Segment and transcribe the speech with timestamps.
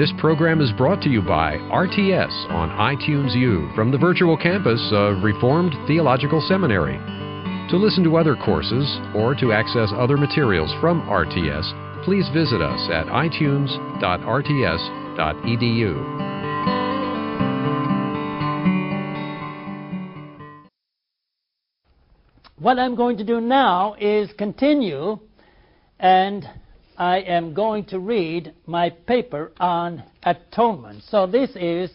[0.00, 4.80] This program is brought to you by RTS on iTunes U from the virtual campus
[4.92, 6.96] of Reformed Theological Seminary.
[7.68, 12.88] To listen to other courses or to access other materials from RTS, please visit us
[12.90, 13.76] at itunes.rts.edu.
[22.58, 25.18] What I'm going to do now is continue,
[25.98, 26.48] and
[27.00, 31.02] I am going to read my paper on atonement.
[31.08, 31.90] So, this is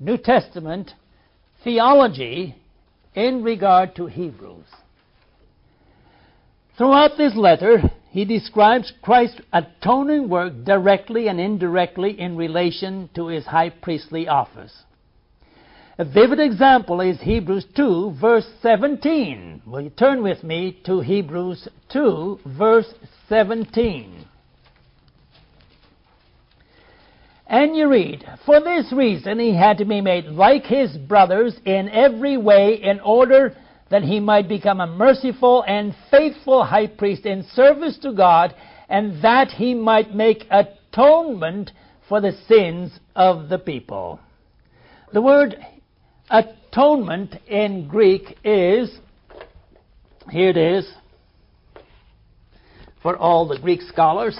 [0.00, 0.90] New Testament
[1.62, 2.56] theology
[3.14, 4.66] in regard to Hebrews.
[6.76, 13.46] Throughout this letter, he describes Christ's atoning work directly and indirectly in relation to his
[13.46, 14.76] high priestly office.
[15.98, 19.62] A vivid example is Hebrews 2, verse 17.
[19.66, 22.92] Will you turn with me to Hebrews 2, verse
[23.28, 24.24] 17?
[27.48, 31.88] And you read, For this reason he had to be made like his brothers in
[31.88, 33.56] every way in order
[33.90, 38.54] that he might become a merciful and faithful high priest in service to God,
[38.90, 41.72] and that he might make atonement
[42.06, 44.20] for the sins of the people.
[45.12, 45.56] The word
[46.30, 48.98] Atonement in Greek is,
[50.30, 50.92] here it is,
[53.02, 54.38] for all the Greek scholars.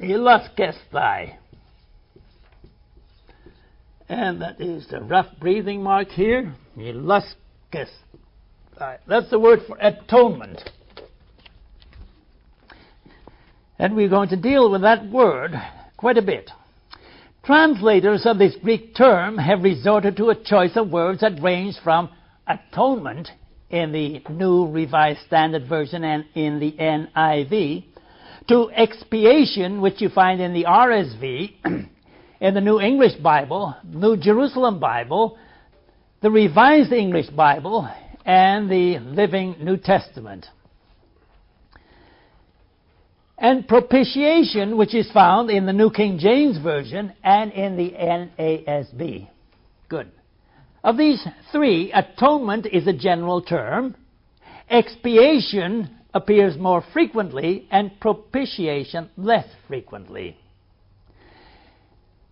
[0.00, 1.36] Hilaskesthai.
[4.08, 6.54] And that is the rough breathing mark here.
[6.76, 7.88] Hilaskesthai.
[9.06, 10.70] That's the word for atonement.
[13.78, 15.52] And we're going to deal with that word
[15.96, 16.50] quite a bit.
[17.44, 22.10] Translators of this Greek term have resorted to a choice of words that range from
[22.46, 23.28] atonement
[23.70, 27.84] in the New Revised Standard Version and in the NIV
[28.48, 31.52] to expiation, which you find in the RSV,
[32.40, 35.38] in the New English Bible, New Jerusalem Bible,
[36.22, 37.88] the Revised English Bible,
[38.24, 40.46] and the Living New Testament
[43.38, 49.28] and propitiation, which is found in the New King James Version and in the NASB.
[49.88, 50.10] Good.
[50.82, 53.94] Of these three, atonement is a general term,
[54.68, 60.36] expiation appears more frequently, and propitiation less frequently.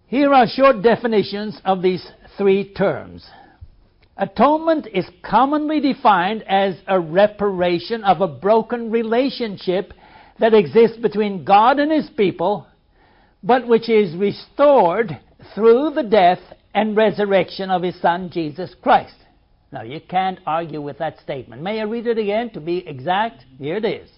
[0.08, 3.26] Here are short definitions of these three terms.
[4.16, 9.92] Atonement is commonly defined as a reparation of a broken relationship
[10.38, 12.66] that exists between God and his people,
[13.42, 15.18] but which is restored
[15.54, 16.40] through the death
[16.74, 19.14] and resurrection of his Son, Jesus Christ.
[19.72, 21.62] Now, you can't argue with that statement.
[21.62, 23.44] May I read it again to be exact?
[23.58, 24.08] Here it is.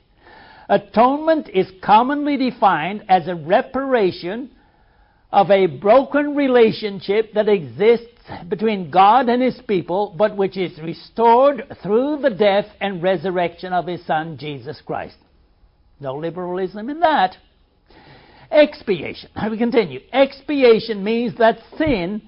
[0.69, 4.51] Atonement is commonly defined as a reparation
[5.33, 8.07] of a broken relationship that exists
[8.49, 13.87] between God and His people, but which is restored through the death and resurrection of
[13.87, 15.17] His Son, Jesus Christ.
[16.01, 17.37] No liberalism in that.
[18.51, 19.31] Expiation.
[19.51, 20.01] We continue.
[20.13, 22.23] Expiation means that sin,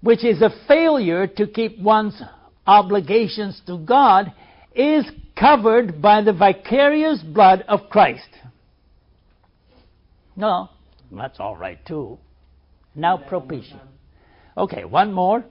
[0.00, 2.20] which is a failure to keep one's
[2.66, 4.32] obligations to God,
[4.74, 5.04] is
[5.38, 8.28] covered by the vicarious blood of Christ.
[10.36, 10.68] No,
[11.10, 12.18] that's all right too.
[12.94, 13.80] Now propitiation.
[14.56, 15.44] Okay, one more.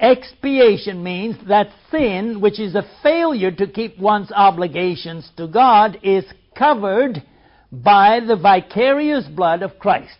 [0.00, 6.24] Expiation means that sin, which is a failure to keep one's obligations to God, is
[6.56, 7.22] covered
[7.70, 10.18] by the vicarious blood of Christ.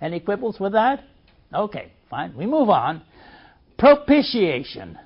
[0.00, 1.04] Any quibbles with that?
[1.54, 2.34] Okay, fine.
[2.36, 3.02] We move on.
[3.78, 4.98] Propitiation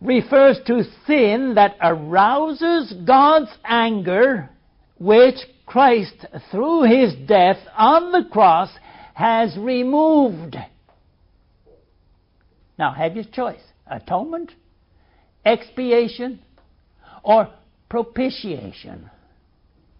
[0.00, 4.50] refers to sin that arouses God's anger,
[4.98, 5.36] which
[5.66, 8.70] Christ, through his death on the cross,
[9.14, 10.56] has removed.
[12.78, 13.60] Now, have your choice
[13.90, 14.52] atonement,
[15.44, 16.40] expiation,
[17.22, 17.48] or
[17.88, 19.10] propitiation.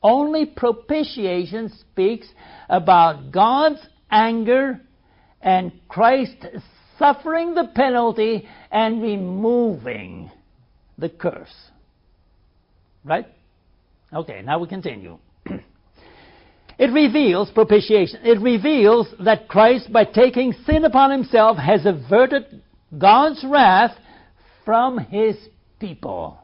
[0.03, 2.29] Only propitiation speaks
[2.69, 3.81] about God's
[4.11, 4.81] anger
[5.43, 6.47] and Christ
[6.99, 10.31] suffering the penalty and removing
[10.97, 11.55] the curse.
[13.05, 13.27] Right?
[14.13, 15.19] Okay, now we continue.
[16.79, 18.21] it reveals propitiation.
[18.25, 22.63] It reveals that Christ, by taking sin upon himself, has averted
[22.99, 23.97] God's wrath
[24.65, 25.37] from his
[25.79, 26.39] people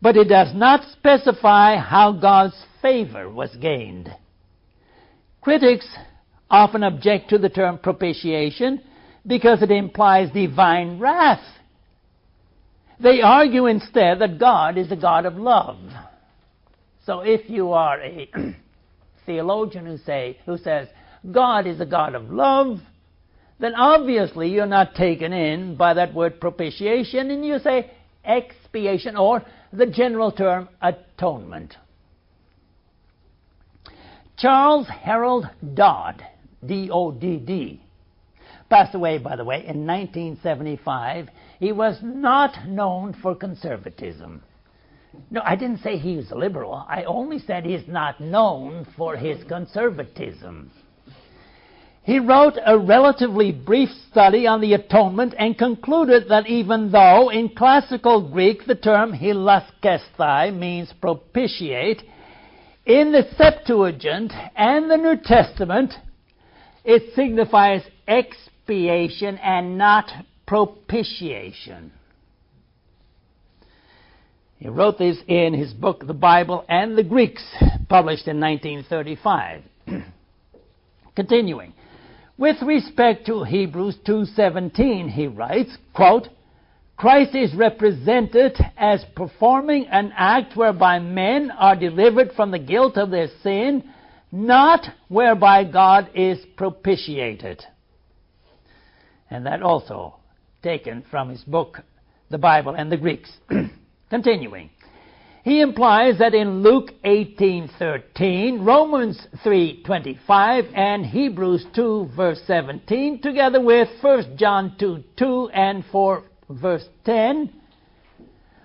[0.00, 4.08] but it does not specify how God's favor was gained.
[5.40, 5.88] Critics
[6.50, 8.80] often object to the term propitiation
[9.28, 11.44] because it implies divine wrath.
[12.98, 15.78] They argue instead that God is a God of love.
[17.04, 18.28] So if you are a
[19.26, 20.88] theologian who say who says
[21.30, 22.78] God is a God of love,
[23.60, 27.90] then obviously you're not taken in by that word propitiation and you say
[28.24, 31.74] expiation or the general term atonement.
[34.38, 36.22] Charles Harold Dodd,
[36.64, 37.82] D O D D,
[38.68, 41.28] passed away, by the way, in 1975.
[41.58, 44.42] He was not known for conservatism.
[45.30, 46.84] No, I didn't say he was a liberal.
[46.88, 50.70] I only said he's not known for his conservatism.
[52.04, 57.50] He wrote a relatively brief study on the atonement and concluded that even though in
[57.50, 62.02] classical Greek the term hilaskesthai means propitiate,
[62.86, 65.92] in the Septuagint and the New Testament
[66.84, 70.10] it signifies expiation and not
[70.46, 71.92] propitiation.
[74.58, 77.44] He wrote this in his book, The Bible and the Greeks,
[77.88, 79.62] published in 1935.
[81.16, 81.72] Continuing.
[82.36, 86.28] With respect to Hebrews 2:17, he writes, quote,
[86.96, 93.10] Christ is represented as performing an act whereby men are delivered from the guilt of
[93.10, 93.84] their sin,
[94.32, 97.64] not whereby God is propitiated.
[99.30, 100.16] And that also
[100.62, 101.80] taken from his book,
[102.30, 103.30] The Bible and the Greeks.
[104.10, 104.70] Continuing.
[105.44, 113.88] He implies that in Luke 18:13, Romans 3:25, and Hebrews 2 verse 17, together with
[114.02, 117.50] 1 John 2 2 and 4 verse 10,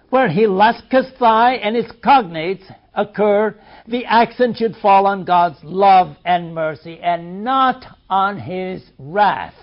[0.10, 2.64] where hilaskesthai and its cognates
[2.96, 3.56] occur,
[3.88, 9.54] the accent should fall on God's love and mercy and not on his wrath.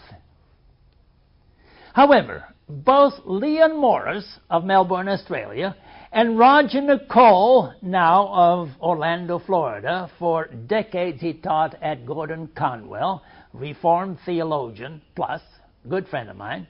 [1.93, 5.75] However, both Leon Morris of Melbourne, Australia,
[6.13, 13.23] and Roger Nicole, now of Orlando, Florida, for decades he taught at Gordon Conwell,
[13.53, 15.41] Reformed theologian, plus,
[15.89, 16.69] good friend of mine,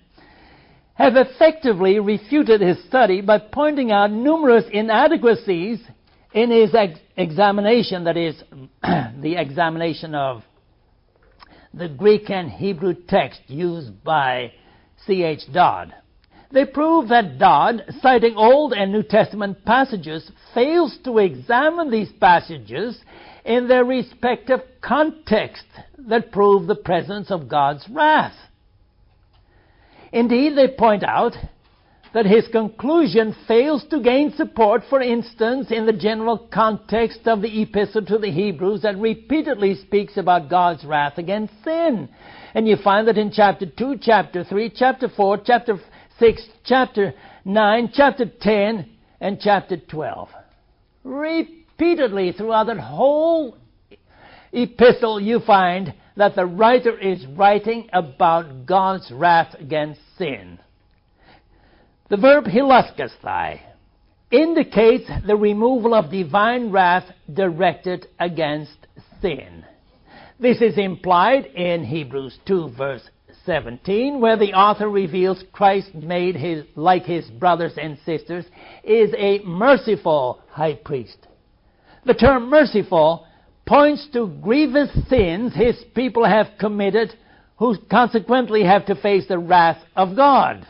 [0.95, 5.81] have effectively refuted his study by pointing out numerous inadequacies
[6.33, 8.43] in his ex- examination, that is,
[8.83, 10.43] the examination of
[11.75, 14.53] the Greek and Hebrew text used by
[15.07, 15.53] C.H.
[15.53, 15.95] Dodd.
[16.53, 23.01] They prove that Dodd, citing Old and New Testament passages, fails to examine these passages
[23.45, 25.65] in their respective context
[25.97, 28.35] that prove the presence of God's wrath.
[30.13, 31.37] Indeed, they point out
[32.13, 37.63] that his conclusion fails to gain support, for instance, in the general context of the
[37.63, 42.09] epistle to the Hebrews that repeatedly speaks about God's wrath against sin.
[42.55, 45.79] And you find that in chapter 2, chapter 3, chapter 4, chapter
[46.19, 47.15] 6, chapter
[47.45, 48.91] 9, chapter 10,
[49.21, 50.29] and chapter 12.
[51.05, 53.57] Repeatedly throughout that whole
[54.53, 60.59] epistle, you find that the writer is writing about God's wrath against sin.
[62.11, 63.61] The verb hilaskesthai
[64.33, 68.89] indicates the removal of divine wrath directed against
[69.23, 69.65] sin.
[70.41, 73.09] This is implied in Hebrews 2 verse
[73.47, 78.45] 17, where the author reveals Christ made his, like his brothers and sisters,
[78.83, 81.29] is a merciful high priest.
[82.07, 83.25] The term merciful
[83.67, 87.15] points to grievous sins his people have committed,
[87.57, 90.67] who consequently have to face the wrath of God.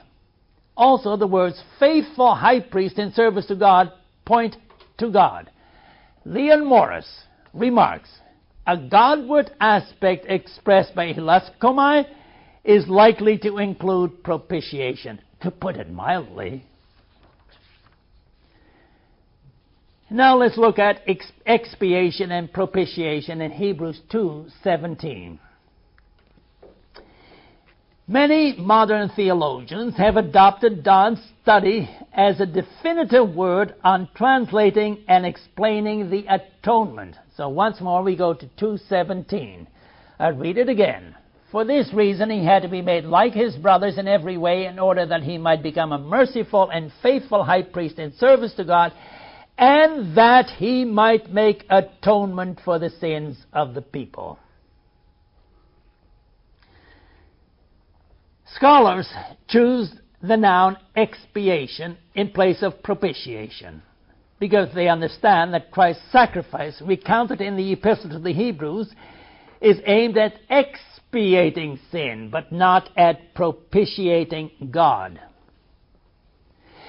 [0.80, 3.92] Also, the words faithful high priest in service to God
[4.25, 4.56] point
[4.96, 5.50] to God.
[6.25, 8.08] Leon Morris remarks,
[8.66, 12.06] a Godward aspect expressed by hilaskomai
[12.64, 16.64] is likely to include propitiation, to put it mildly.
[20.08, 21.02] Now let's look at
[21.44, 25.38] expiation and propitiation in Hebrews 2:17.
[28.11, 36.11] Many modern theologians have adopted Dodd's study as a definitive word on translating and explaining
[36.11, 37.14] the atonement.
[37.37, 39.69] So once more we go to 2:17.
[40.19, 41.14] I'll uh, read it again.
[41.52, 44.81] For this reason, he had to be made like his brothers in every way in
[44.81, 48.93] order that he might become a merciful and faithful high priest in service to God,
[49.57, 54.40] and that he might make atonement for the sins of the people.
[58.57, 59.09] Scholars
[59.49, 59.92] choose
[60.23, 63.83] the noun expiation in place of propitiation
[64.38, 68.90] because they understand that Christ's sacrifice, recounted in the Epistle to the Hebrews,
[69.61, 75.21] is aimed at expiating sin, but not at propitiating God.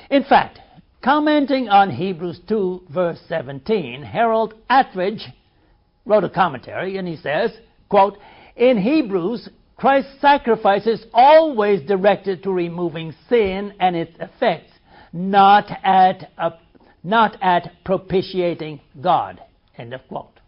[0.09, 0.59] In fact,
[1.03, 5.21] commenting on Hebrews 2, verse 17, Harold Attridge
[6.05, 7.51] wrote a commentary and he says,
[7.89, 8.17] quote,
[8.55, 9.49] In Hebrews,
[9.81, 14.71] Christ's sacrifice is always directed to removing sin and its effects,
[15.11, 16.51] not at, a,
[17.03, 19.41] not at propitiating God.
[19.75, 20.39] End of quote.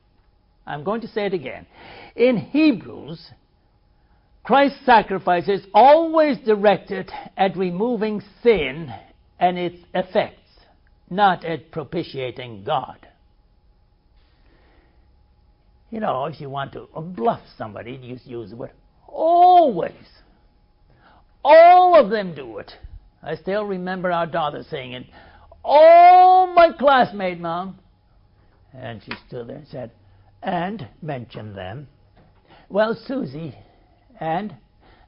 [0.68, 1.66] I'm going to say it again.
[2.16, 3.32] In Hebrews,
[4.44, 8.94] Christ's sacrifice is always directed at removing sin
[9.40, 10.48] and its effects,
[11.10, 13.08] not at propitiating God.
[15.90, 18.74] You know, if you want to bluff somebody, you use the word
[19.14, 19.94] always.
[21.44, 22.72] All of them do it.
[23.22, 25.06] I still remember our daughter saying it.
[25.64, 27.80] All my classmates, Mom.
[28.74, 29.92] And she stood there and said,
[30.42, 31.88] and mentioned them.
[32.70, 33.56] Well, Susie,
[34.20, 34.56] and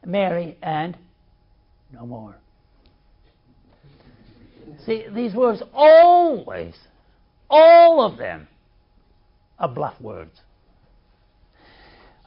[0.05, 0.97] Mary, and
[1.91, 2.35] no more.
[4.85, 6.75] See, these words always,
[7.50, 8.47] all of them,
[9.57, 10.39] are bluff words.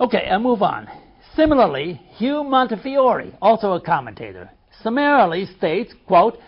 [0.01, 0.89] Okay, I move on.
[1.35, 4.51] Similarly, Hugh Montefiore, also a commentator,
[4.83, 6.39] summarily states, quote,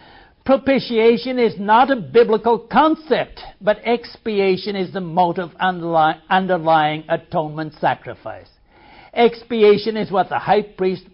[0.44, 8.48] propitiation is not a biblical concept, but expiation is the motive underlying atonement sacrifice.
[9.12, 11.04] Expiation is what the high priest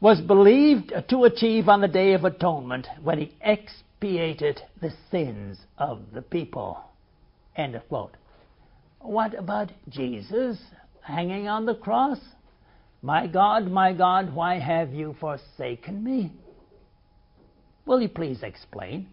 [0.00, 6.00] was believed to achieve on the Day of Atonement when he expiated the sins of
[6.12, 6.78] the people.
[7.56, 8.16] End of quote.
[9.00, 10.58] What about Jesus
[11.02, 12.18] hanging on the cross?
[13.04, 16.32] My God, my God, why have you forsaken me?
[17.84, 19.08] Will you please explain?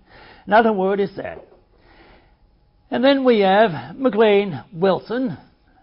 [0.48, 1.41] Not a word is said.
[2.89, 5.38] And then we have McLean Wilson,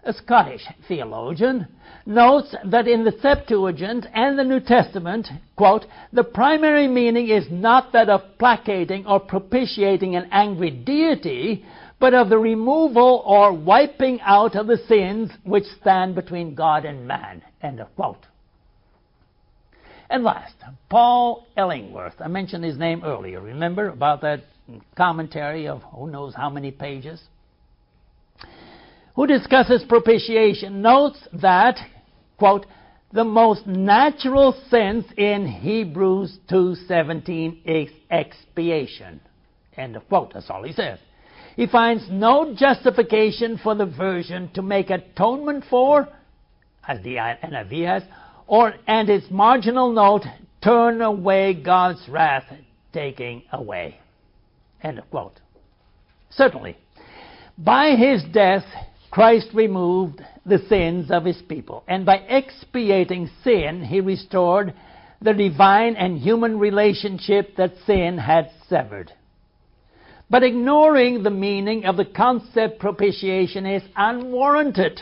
[0.05, 1.69] a Scottish theologian,
[2.07, 7.93] notes that in the Septuagint and the New Testament, quote, the primary meaning is not
[7.93, 11.63] that of placating or propitiating an angry deity,
[12.01, 17.07] but of the removal or wiping out of the sins which stand between God and
[17.07, 17.43] man.
[17.63, 18.27] End of quote.
[20.11, 20.55] And last,
[20.89, 22.15] Paul Ellingworth.
[22.21, 23.41] I mentioned his name earlier.
[23.41, 24.45] Remember about that
[24.97, 27.23] commentary of who knows how many pages?
[29.17, 31.77] Who discusses propitiation notes that,
[32.39, 32.67] quote,
[33.13, 39.21] the most natural sense in Hebrews 2:17 is expiation.
[39.77, 40.35] End of quote.
[40.35, 40.99] That's all he says.
[41.57, 46.09] He finds no justification for the version to make atonement for,
[46.89, 48.03] as the NIV has,
[48.47, 50.25] or and its marginal note,
[50.65, 52.45] turn away God's wrath,
[52.93, 54.01] taking away.
[54.83, 55.39] End of quote.
[56.31, 56.77] Certainly,
[57.59, 58.65] by his death,
[59.11, 64.75] Christ removed the sins of his people, and by expiating sin, he restored
[65.21, 69.13] the divine and human relationship that sin had severed.
[70.31, 75.01] But ignoring the meaning of the concept propitiation is unwarranted.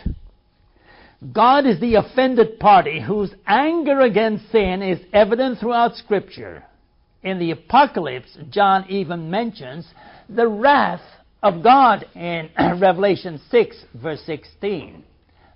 [1.32, 6.64] God is the offended party whose anger against sin is evident throughout Scripture.
[7.22, 9.88] In the Apocalypse, John even mentions
[10.28, 11.00] the wrath
[11.42, 15.04] of God in Revelation 6, verse 16.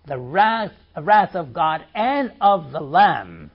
[0.06, 3.50] The wrath, wrath of God and of the Lamb.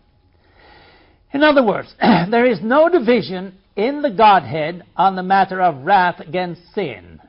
[1.34, 6.20] In other words, there is no division in the Godhead on the matter of wrath
[6.20, 7.20] against sin.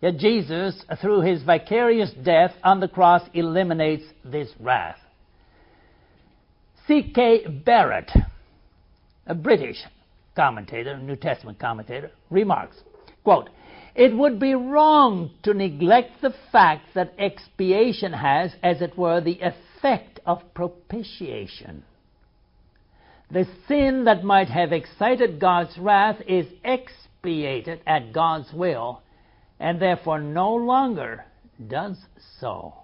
[0.00, 4.98] Yet Jesus, through his vicarious death on the cross, eliminates this wrath.
[6.86, 7.62] C.K.
[7.64, 8.10] Barrett,
[9.26, 9.76] a British
[10.36, 12.76] commentator, New Testament commentator, remarks,
[13.24, 13.50] quote,
[13.96, 19.40] It would be wrong to neglect the fact that expiation has, as it were, the
[19.40, 21.82] effect of propitiation.
[23.30, 29.02] The sin that might have excited God's wrath is expiated at God's will
[29.60, 31.24] and therefore no longer
[31.66, 31.96] does
[32.40, 32.74] so.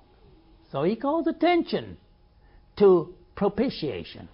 [0.73, 1.97] So he calls attention
[2.78, 4.28] to propitiation.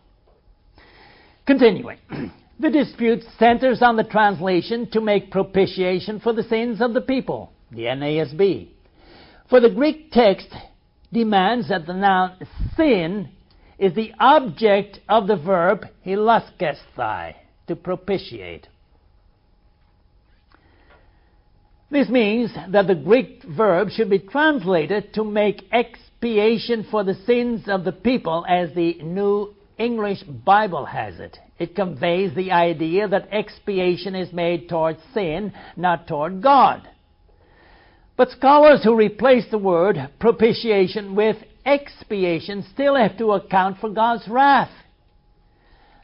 [1.46, 1.98] Continuing,
[2.60, 7.52] the dispute centers on the translation to make propitiation for the sins of the people,
[7.70, 8.68] the NASB.
[9.48, 10.48] For the Greek text
[11.12, 12.36] demands that the noun
[12.76, 13.30] sin
[13.78, 17.34] is the object of the verb hilaskesthai,
[17.66, 18.68] to propitiate.
[21.90, 27.64] This means that the Greek verb should be translated to make expiation for the sins
[27.66, 31.36] of the people as the New English Bible has it.
[31.58, 36.88] It conveys the idea that expiation is made toward sin, not toward God.
[38.16, 44.28] But scholars who replace the word propitiation with expiation still have to account for God's
[44.28, 44.70] wrath.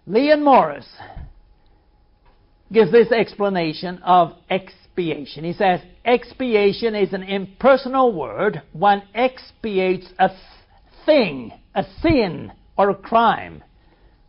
[0.07, 0.87] Leon Morris
[2.73, 4.86] gives this explanation of expiation.
[4.97, 8.63] He says, expiation is an impersonal word.
[8.73, 10.31] One expiates a
[11.05, 13.63] thing, a sin, or a crime,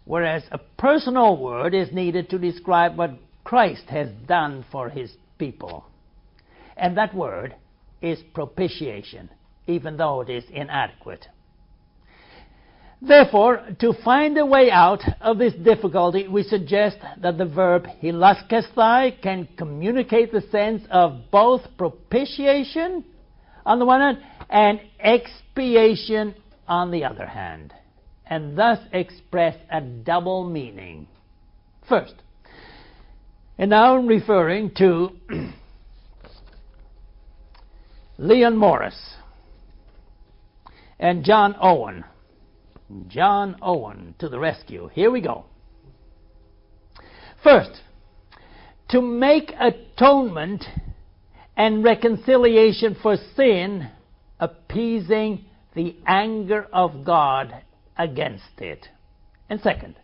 [0.06, 3.12] whereas a personal word is needed to describe what
[3.44, 5.86] Christ has done for his people.
[6.76, 7.56] And that word
[8.02, 9.30] is propitiation,
[9.68, 11.28] even though it is inadequate.
[13.02, 19.22] Therefore, to find a way out of this difficulty, we suggest that the verb hilaskesthai
[19.22, 23.04] can communicate the sense of both propitiation
[23.66, 24.18] on the one hand
[24.50, 26.34] and expiation
[26.68, 27.74] on the other hand,
[28.26, 31.08] and thus express a double meaning.
[31.88, 32.16] First,
[33.60, 35.12] and now I'm referring to
[38.18, 39.16] Leon Morris
[41.00, 42.04] and John Owen.
[43.08, 44.90] John Owen to the rescue.
[44.94, 45.46] Here we go.
[47.44, 47.82] First,
[48.90, 50.64] to make atonement
[51.56, 53.90] and reconciliation for sin,
[54.40, 57.54] appeasing the anger of God
[57.98, 58.88] against it.
[59.50, 59.96] And second,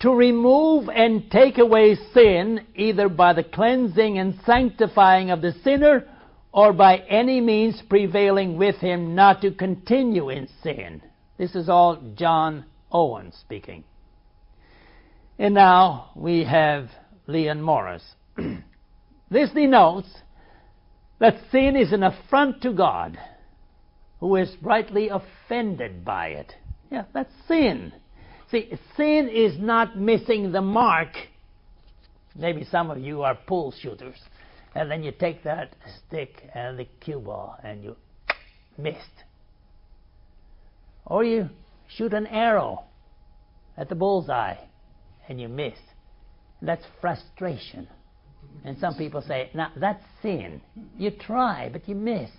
[0.00, 6.04] to remove and take away sin either by the cleansing and sanctifying of the sinner
[6.52, 11.02] or by any means prevailing with him not to continue in sin.
[11.38, 13.84] This is all John Owen speaking.
[15.38, 16.90] And now we have
[17.28, 18.02] Leon Morris.
[19.30, 20.08] this denotes
[21.20, 23.16] that sin is an affront to God,
[24.18, 26.52] who is rightly offended by it.
[26.90, 27.92] Yeah, that's sin.
[28.50, 31.10] See, sin is not missing the mark.
[32.34, 34.18] Maybe some of you are pool shooters,
[34.74, 37.96] and then you take that stick and the cue ball and you
[38.76, 39.24] missed.
[41.08, 41.48] Or you
[41.88, 42.84] shoot an arrow
[43.76, 44.56] at the bullseye
[45.28, 45.78] and you miss.
[46.62, 47.88] That's frustration.
[48.64, 50.60] And some people say, now that's sin.
[50.96, 52.30] You try, but you miss.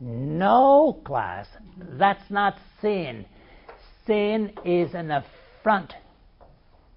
[0.00, 1.46] No, class,
[1.98, 3.26] that's not sin.
[4.06, 5.94] Sin is an affront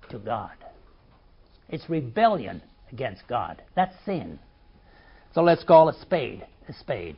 [0.09, 0.55] to God.
[1.69, 3.61] It's rebellion against God.
[3.75, 4.39] That's sin.
[5.33, 7.17] So let's call a spade a spade.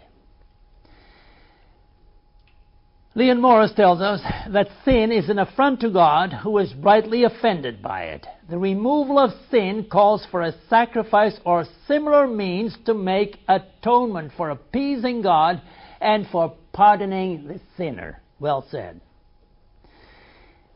[3.17, 4.21] Leon Morris tells us
[4.53, 8.27] that sin is an affront to God who is rightly offended by it.
[8.47, 14.51] The removal of sin calls for a sacrifice or similar means to make atonement for
[14.51, 15.63] appeasing God
[15.99, 18.21] and for pardoning the sinner.
[18.39, 19.01] Well said.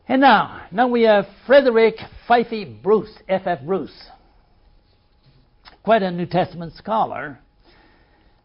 [0.08, 1.94] And now, now we have Frederick
[2.28, 3.60] Fyvie Bruce, F.F.
[3.64, 4.08] Bruce.
[5.84, 7.38] Quite a New Testament scholar.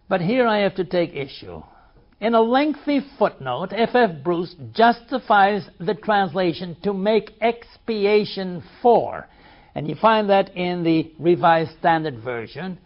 [0.07, 1.63] But here I have to take issue.
[2.19, 4.23] In a lengthy footnote, F.F.
[4.23, 9.27] Bruce justifies the translation to make expiation for,
[9.75, 12.79] and you find that in the Revised Standard Version,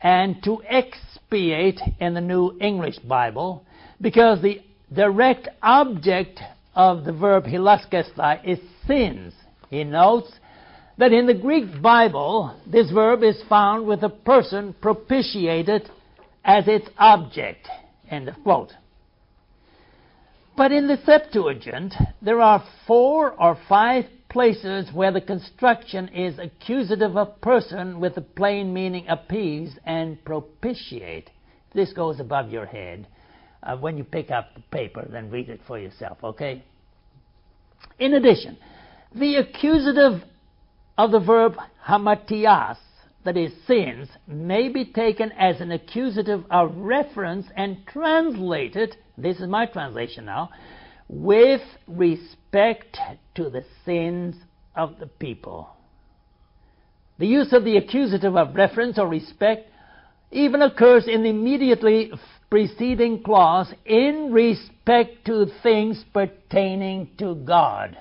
[0.00, 3.64] and to expiate in the New English Bible,
[4.00, 4.62] because the
[4.94, 6.38] direct object
[6.76, 9.34] of the verb hilaskesthai is sins.
[9.68, 10.30] He notes
[10.96, 15.90] that in the Greek Bible, this verb is found with a person propitiated
[16.44, 17.66] as its object.
[18.10, 18.72] End of quote.
[20.56, 27.16] But in the Septuagint, there are four or five places where the construction is accusative
[27.16, 31.30] of person with the plain meaning appease and propitiate.
[31.74, 33.06] This goes above your head.
[33.62, 36.62] Uh, when you pick up the paper, then read it for yourself, okay?
[37.98, 38.56] In addition,
[39.14, 40.22] the accusative
[40.96, 41.54] of the verb
[41.86, 42.78] hamartias
[43.26, 49.48] that is, sins, may be taken as an accusative of reference and translated, this is
[49.48, 50.48] my translation now,
[51.08, 52.96] with respect
[53.34, 54.36] to the sins
[54.76, 55.68] of the people.
[57.18, 59.70] The use of the accusative of reference or respect
[60.30, 62.12] even occurs in the immediately
[62.48, 67.96] preceding clause in respect to things pertaining to God.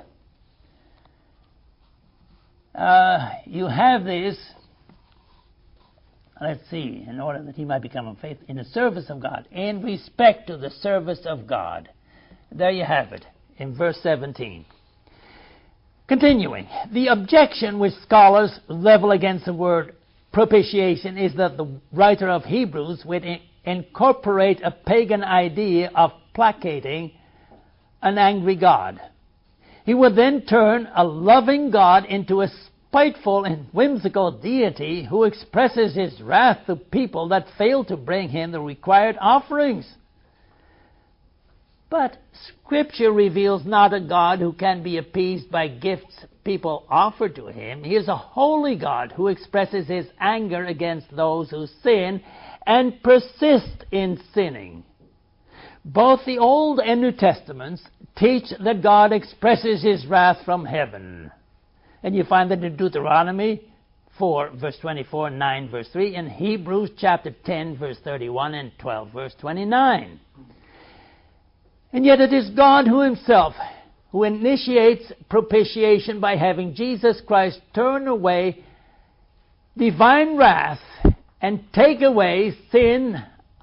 [2.76, 4.38] Uh, you have this
[6.46, 9.48] let's see, in order that he might become a faith in the service of God,
[9.52, 11.90] in respect to the service of God.
[12.52, 13.26] There you have it,
[13.58, 14.64] in verse 17.
[16.08, 19.96] Continuing, the objection which scholars level against the word
[20.32, 23.26] propitiation is that the writer of Hebrews would
[23.64, 27.12] incorporate a pagan idea of placating
[28.04, 29.02] an angry God.
[29.84, 32.50] He would then turn a loving God into a
[32.96, 38.54] spiteful and whimsical deity who expresses his wrath to people that fail to bring him
[38.54, 39.86] the required offerings.
[41.90, 42.16] But
[42.48, 47.84] Scripture reveals not a God who can be appeased by gifts people offer to him.
[47.84, 52.22] He is a holy God who expresses his anger against those who sin
[52.66, 54.86] and persist in sinning.
[55.84, 57.84] Both the Old and New Testaments
[58.16, 61.30] teach that God expresses his wrath from heaven.
[62.06, 63.64] And you find that in Deuteronomy
[64.20, 69.34] 4, verse 24, 9, verse 3, in Hebrews chapter 10, verse 31, and 12, verse
[69.42, 70.20] 29.
[71.92, 73.56] And yet it is God who himself
[74.12, 78.64] who initiates propitiation by having Jesus Christ turn away
[79.76, 80.80] divine wrath
[81.42, 83.16] and take away sin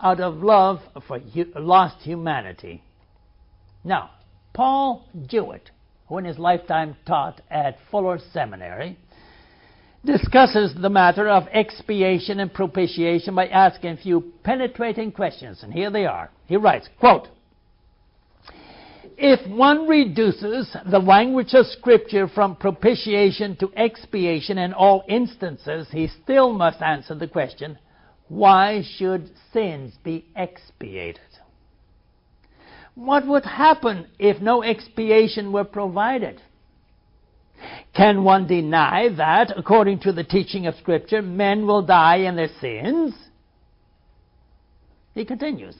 [0.02, 1.20] out of love for
[1.54, 2.82] lost humanity.
[3.84, 4.10] Now,
[4.52, 5.70] Paul Jewett,
[6.08, 8.98] who in his lifetime taught at Fuller Seminary,
[10.04, 15.90] discusses the matter of expiation and propitiation by asking a few penetrating questions, and here
[15.90, 16.30] they are.
[16.46, 17.28] He writes, quote,
[19.16, 26.08] if one reduces the language of Scripture from propitiation to expiation in all instances, he
[26.22, 27.78] still must answer the question
[28.28, 31.20] why should sins be expiated?
[32.94, 36.40] What would happen if no expiation were provided?
[37.94, 42.50] Can one deny that, according to the teaching of Scripture, men will die in their
[42.60, 43.14] sins?
[45.14, 45.76] He continues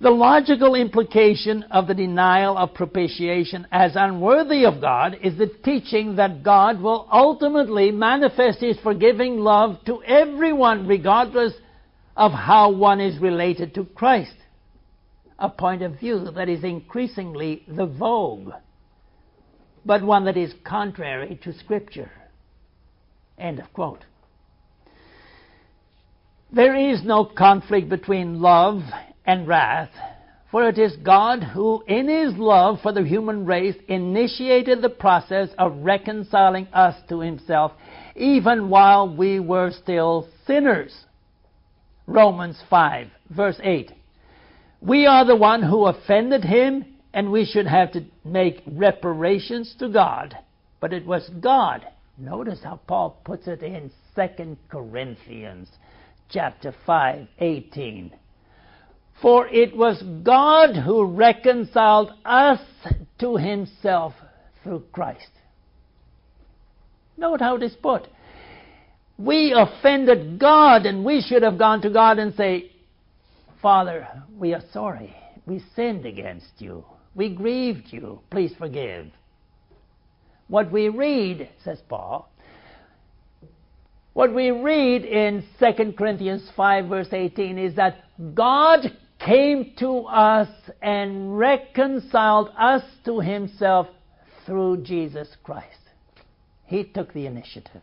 [0.00, 6.14] the logical implication of the denial of propitiation as unworthy of God is the teaching
[6.16, 11.52] that God will ultimately manifest His forgiving love to everyone, regardless
[12.16, 14.34] of how one is related to Christ.
[15.38, 18.50] A point of view that is increasingly the vogue,
[19.86, 22.10] but one that is contrary to Scripture.
[23.38, 24.04] End of quote.
[26.50, 28.82] There is no conflict between love
[29.26, 29.90] and wrath,
[30.50, 35.50] for it is God who, in His love for the human race, initiated the process
[35.58, 37.72] of reconciling us to Himself,
[38.16, 41.04] even while we were still sinners.
[42.06, 43.92] Romans 5, verse 8.
[44.80, 49.88] We are the one who offended Him, and we should have to make reparations to
[49.88, 50.36] God.
[50.80, 51.86] But it was God.
[52.16, 55.68] Notice how Paul puts it in 2 Corinthians
[56.28, 58.12] chapter 5, 18
[59.20, 62.60] for it was God who reconciled us
[63.18, 64.14] to himself
[64.62, 65.30] through Christ.
[67.16, 68.06] Note how it is put.
[69.16, 72.70] We offended God, and we should have gone to God and say,
[73.60, 75.14] Father, we are sorry.
[75.46, 76.84] We sinned against you.
[77.14, 78.20] We grieved you.
[78.30, 79.06] Please forgive.
[80.46, 82.30] What we read, says Paul,
[84.12, 88.80] what we read in 2 Corinthians 5, verse 18, is that God
[89.18, 90.48] came to us
[90.80, 93.88] and reconciled us to himself
[94.46, 95.66] through Jesus Christ.
[96.64, 97.82] He took the initiative.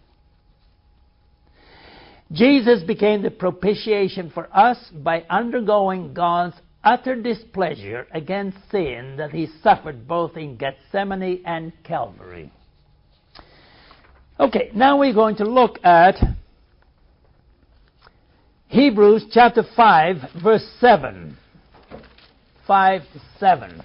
[2.36, 9.48] Jesus became the propitiation for us by undergoing God's utter displeasure against sin that he
[9.63, 12.52] suffered both in Gethsemane and Calvary.
[14.38, 16.15] Okay, now we're going to look at
[18.67, 21.38] Hebrews chapter 5, verse 7.
[22.67, 23.02] 5
[23.39, 23.82] 7.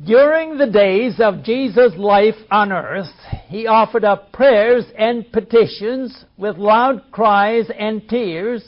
[0.00, 3.12] During the days of Jesus' life on earth,
[3.46, 8.64] he offered up prayers and petitions with loud cries and tears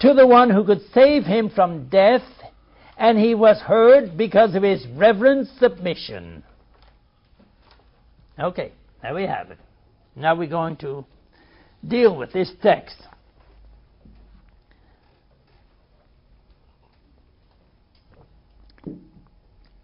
[0.00, 2.22] to the one who could save him from death,
[2.96, 6.42] and he was heard because of his reverent submission.
[8.38, 8.72] Okay,
[9.02, 9.58] there we have it.
[10.16, 11.04] Now we're going to
[11.86, 12.96] deal with this text.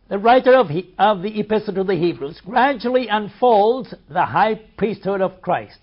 [0.09, 5.21] The writer of, he, of the Epistle to the Hebrews gradually unfolds the high priesthood
[5.21, 5.79] of Christ.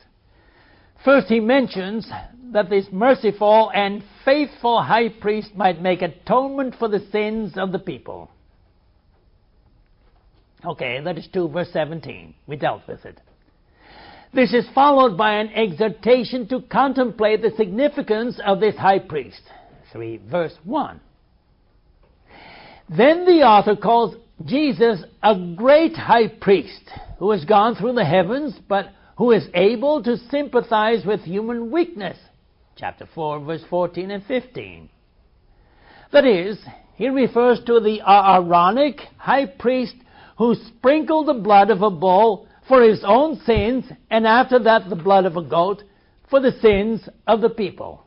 [1.03, 2.09] First, he mentions
[2.53, 7.79] that this merciful and faithful high priest might make atonement for the sins of the
[7.79, 8.29] people.
[10.63, 12.33] Okay, that is 2 verse 17.
[12.47, 13.19] We dealt with it.
[14.33, 19.41] This is followed by an exhortation to contemplate the significance of this high priest.
[19.91, 21.01] 3 verse 1.
[22.89, 24.15] Then the author calls
[24.45, 30.03] Jesus a great high priest who has gone through the heavens but who is able
[30.03, 32.17] to sympathize with human weakness.
[32.75, 34.89] Chapter 4, verse 14 and 15.
[36.11, 36.59] That is,
[36.95, 39.95] he refers to the Aaronic high priest
[40.37, 44.95] who sprinkled the blood of a bull for his own sins, and after that the
[44.95, 45.83] blood of a goat
[46.29, 48.05] for the sins of the people.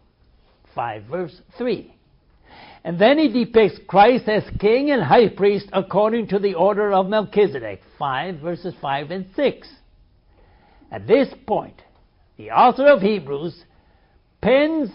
[0.75, 1.96] 5 verse 3.
[2.87, 7.09] And then he depicts Christ as king and high priest according to the order of
[7.09, 9.69] Melchizedek, 5 verses 5 and 6.
[10.93, 11.83] At this point,
[12.37, 13.61] the author of Hebrews
[14.41, 14.89] pens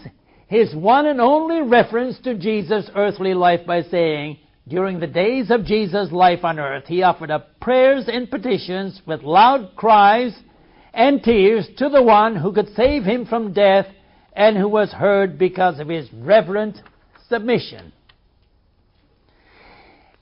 [0.46, 5.66] his one and only reference to Jesus' earthly life by saying, During the days of
[5.66, 10.34] Jesus' life on earth, he offered up prayers and petitions with loud cries
[10.94, 13.86] and tears to the one who could save him from death
[14.32, 16.80] and who was heard because of his reverent
[17.32, 17.92] submission.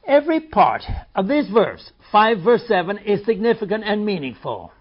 [0.06, 0.82] Every part
[1.14, 4.72] of this verse, 5 verse 7, is significant and meaningful.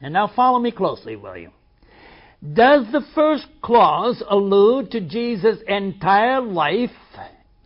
[0.00, 1.50] And now follow me closely, will you?
[2.54, 6.90] Does the first clause allude to Jesus' entire life,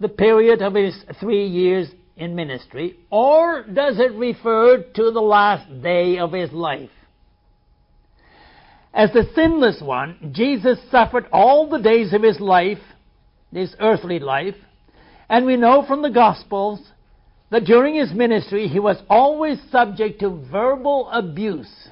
[0.01, 5.83] the period of his three years in ministry, or does it refer to the last
[5.83, 6.91] day of his life?
[8.93, 12.79] As the sinless one, Jesus suffered all the days of his life,
[13.53, 14.55] his earthly life,
[15.29, 16.81] and we know from the Gospels
[17.51, 21.89] that during his ministry he was always subject to verbal abuse.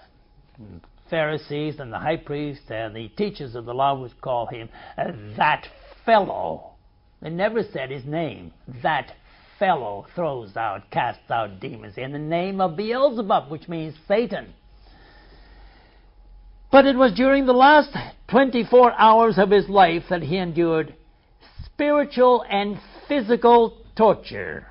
[1.10, 5.12] Pharisees and the high priests and the teachers of the law would call him uh,
[5.36, 5.66] that
[6.04, 6.72] fellow.
[7.20, 8.52] They never said his name.
[8.82, 9.12] That
[9.58, 14.52] fellow throws out, casts out demons in the name of Beelzebub, which means Satan.
[16.70, 17.96] But it was during the last
[18.30, 20.94] 24 hours of his life that he endured
[21.78, 24.66] spiritual and physical torture.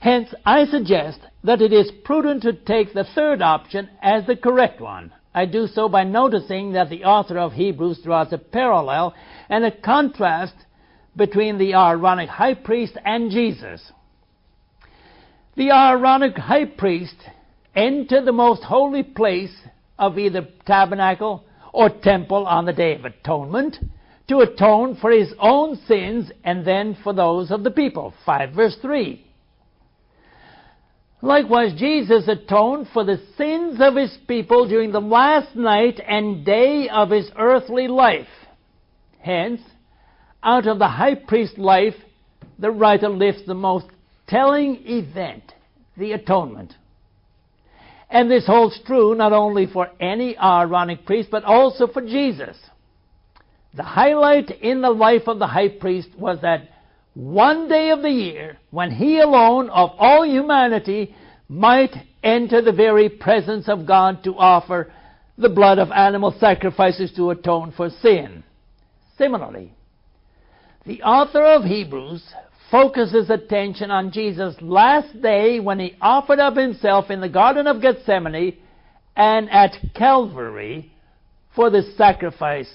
[0.00, 4.82] Hence, I suggest that it is prudent to take the third option as the correct
[4.82, 5.14] one.
[5.34, 9.14] I do so by noticing that the author of Hebrews draws a parallel
[9.48, 10.52] and a contrast
[11.16, 13.80] between the Aaronic high priest and Jesus.
[15.56, 17.16] The Aaronic high priest
[17.74, 19.56] entered the most holy place
[19.98, 23.78] of either tabernacle or temple on the Day of Atonement
[24.28, 28.12] to atone for his own sins and then for those of the people.
[28.24, 29.22] 5 verse 3.
[31.22, 36.88] Likewise, Jesus atoned for the sins of his people during the last night and day
[36.88, 38.28] of his earthly life.
[39.20, 39.60] Hence,
[40.42, 41.94] out of the high priest life,
[42.58, 43.86] the writer lifts the most
[44.28, 45.42] telling event,
[45.96, 46.74] the atonement.
[48.08, 52.56] And this holds true not only for any Aaronic priest, but also for Jesus.
[53.76, 56.68] The highlight in the life of the high priest was that
[57.12, 61.14] one day of the year when he alone of all humanity
[61.48, 64.90] might enter the very presence of God to offer
[65.36, 68.42] the blood of animal sacrifices to atone for sin.
[69.18, 69.74] Similarly,
[70.86, 72.22] the author of Hebrews
[72.70, 77.82] focuses attention on Jesus' last day when he offered up himself in the Garden of
[77.82, 78.56] Gethsemane
[79.14, 80.90] and at Calvary
[81.54, 82.72] for the sacrifice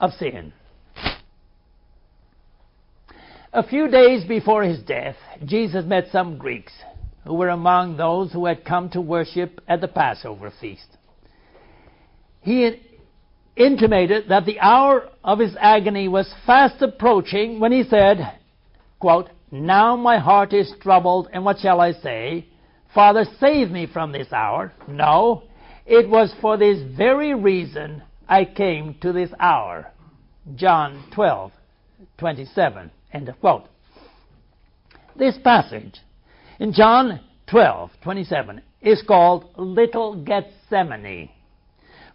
[0.00, 0.52] of sin.
[3.52, 6.72] A few days before his death, Jesus met some Greeks
[7.24, 10.86] who were among those who had come to worship at the Passover feast.
[12.40, 12.80] He
[13.56, 18.38] intimated that the hour of his agony was fast approaching when he said,
[18.98, 22.46] quote, Now my heart is troubled, and what shall I say?
[22.94, 24.72] Father, save me from this hour.
[24.88, 25.42] No,
[25.86, 29.88] it was for this very reason I came to this hour.
[30.54, 31.52] John 12,
[32.16, 32.90] 27.
[33.12, 33.64] End of quote.
[35.16, 35.98] This passage
[36.58, 41.28] in John 12, 27 is called Little Gethsemane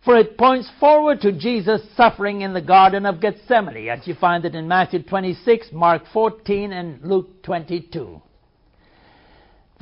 [0.05, 4.45] for it points forward to Jesus' suffering in the Garden of Gethsemane, as you find
[4.45, 8.21] it in Matthew 26, Mark 14, and Luke 22.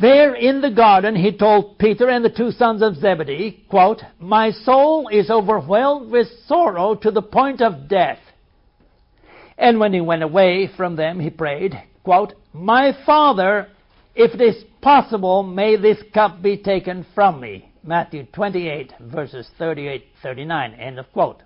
[0.04, 4.52] There in the garden, he told Peter and the two sons of Zebedee, quote, My
[4.52, 8.20] soul is overwhelmed with sorrow to the point of death.
[9.58, 13.70] And when he went away from them, he prayed, quote, My Father,
[14.13, 17.72] if it is possible, may this cup be taken from me.
[17.82, 20.74] Matthew 28, verses 38 39.
[20.74, 21.44] End of quote.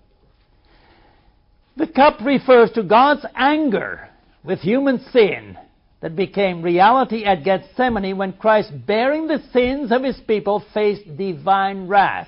[1.76, 4.10] The cup refers to God's anger
[4.44, 5.60] with human sin
[6.02, 11.88] that became reality at Gethsemane when Christ, bearing the sins of his people, faced divine
[11.88, 12.28] wrath.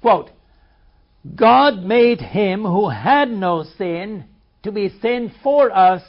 [0.00, 0.30] Quote,
[1.34, 4.24] God made him who had no sin
[4.62, 6.02] to be sin for us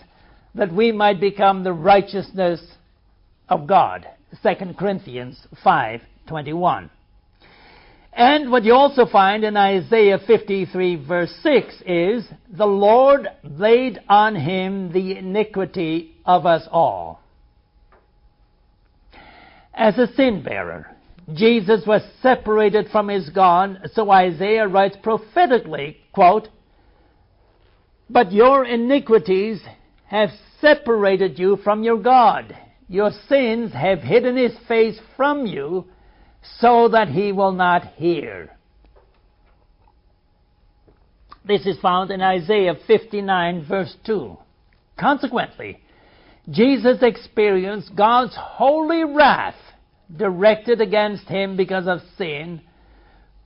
[0.54, 2.62] that we might become the righteousness
[3.50, 4.08] of God.
[4.44, 6.89] 2 Corinthians 5 21.
[8.15, 14.36] And what you also find in Isaiah 53, verse 6 is the Lord laid on
[14.36, 17.19] him the iniquity of us all.
[19.73, 20.95] As a sin bearer,
[21.34, 26.47] Jesus was separated from his God, so Isaiah writes prophetically, quote,
[28.10, 29.62] But your iniquities
[30.06, 30.30] have
[30.62, 32.56] separated you from your God.
[32.88, 35.86] Your sins have hidden his face from you
[36.60, 38.51] so that he will not hear.
[41.45, 44.38] This is found in Isaiah 59, verse 2.
[44.99, 45.79] Consequently,
[46.49, 49.55] Jesus experienced God's holy wrath
[50.15, 52.62] directed against him because of sin,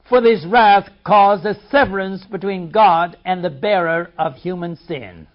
[0.07, 5.27] for this wrath caused a severance between God and the bearer of human sin.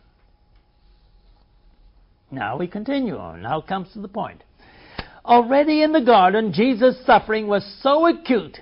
[2.31, 3.43] Now we continue on.
[3.43, 4.43] Now comes to the point.
[5.25, 8.59] Already in the garden, Jesus' suffering was so acute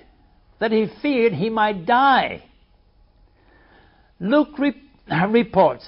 [0.59, 2.43] that he feared he might die.
[4.19, 4.81] Luke re-
[5.29, 5.85] reports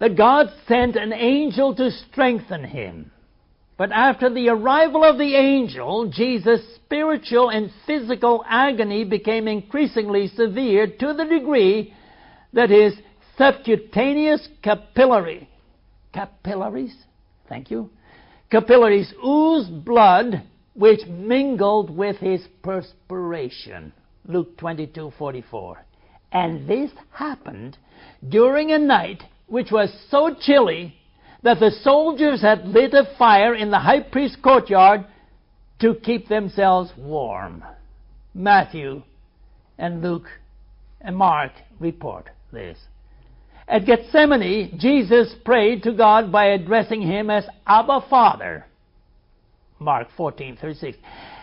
[0.00, 3.12] that God sent an angel to strengthen him.
[3.76, 10.88] But after the arrival of the angel, Jesus' spiritual and physical agony became increasingly severe
[10.88, 11.94] to the degree
[12.52, 12.94] that his
[13.36, 15.48] subcutaneous capillary
[16.12, 16.94] capillaries,
[17.48, 17.90] thank you,
[18.50, 20.42] capillaries oozed blood
[20.74, 23.92] which mingled with his perspiration.
[24.26, 25.76] Luke 22:44.
[26.32, 27.78] And this happened
[28.28, 30.94] during a night which was so chilly
[31.42, 35.04] that the soldiers had lit a fire in the high priest's courtyard
[35.80, 37.64] to keep themselves warm.
[38.34, 39.02] Matthew
[39.78, 40.28] and Luke
[41.00, 42.78] and Mark report this.
[43.68, 48.64] At Gethsemane, Jesus prayed to God by addressing him as Abba Father.
[49.78, 50.96] Mark 14:36.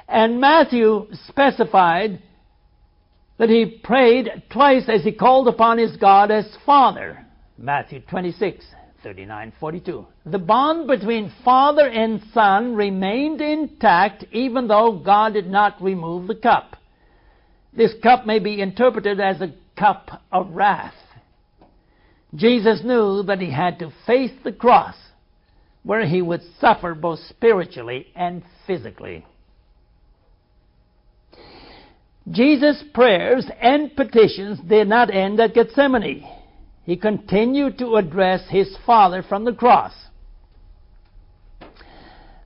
[0.07, 2.19] And Matthew specified
[3.37, 7.25] that he prayed twice as he called upon his God as Father.
[7.57, 8.65] Matthew 26,
[9.03, 10.05] 39, 42.
[10.25, 16.35] The bond between Father and Son remained intact even though God did not remove the
[16.35, 16.75] cup.
[17.71, 20.95] This cup may be interpreted as a cup of wrath.
[22.35, 24.95] Jesus knew that he had to face the cross
[25.83, 29.25] where he would suffer both spiritually and physically.
[32.31, 36.25] Jesus' prayers and petitions did not end at Gethsemane
[36.85, 39.91] he continued to address his Father from the cross.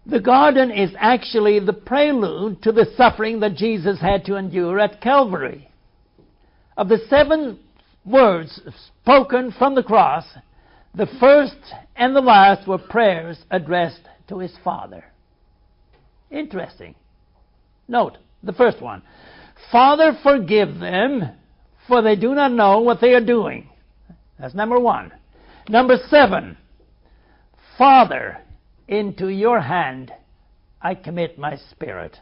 [0.06, 5.02] The garden is actually the prelude to the suffering that Jesus had to endure at
[5.02, 5.70] Calvary.
[6.78, 7.60] Of the seven
[8.06, 8.62] words
[9.02, 10.26] spoken from the cross,
[10.96, 11.58] the first
[11.96, 15.04] and the last were prayers addressed to his Father.
[16.32, 16.96] Interesting.
[17.88, 19.02] Note the first one
[19.72, 21.30] Father, forgive them,
[21.88, 23.70] for they do not know what they are doing.
[24.40, 25.12] That's number one.
[25.68, 26.58] Number seven,
[27.78, 28.40] Father,
[28.88, 30.12] into your hand
[30.82, 32.18] I commit my spirit.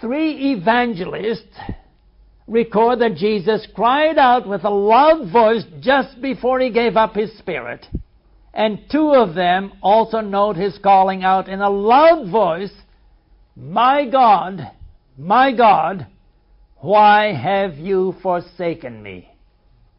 [0.00, 1.58] Three evangelists
[2.46, 7.36] record that Jesus cried out with a loud voice just before he gave up his
[7.38, 7.86] spirit.
[8.54, 12.72] And two of them also note his calling out in a loud voice,
[13.54, 14.70] My God,
[15.18, 16.06] my God,
[16.78, 19.28] why have you forsaken me?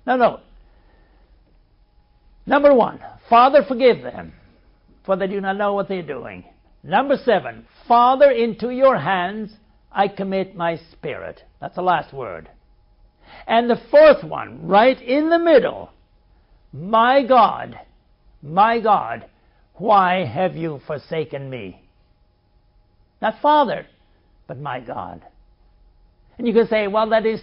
[0.06, 0.40] No, no.
[2.46, 4.34] Number one, Father, forgive them,
[5.06, 6.46] for they do not know what they're doing.
[6.82, 9.52] Number seven, Father, into your hands
[9.92, 11.42] I commit my spirit.
[11.60, 12.50] That's the last word.
[13.48, 15.92] And the fourth one, right in the middle,
[16.72, 17.80] my God,
[18.42, 19.26] my God,
[19.76, 21.82] why have you forsaken me?
[23.22, 23.86] Not Father,
[24.48, 25.22] but my God.
[26.38, 27.42] And you can say, well, that is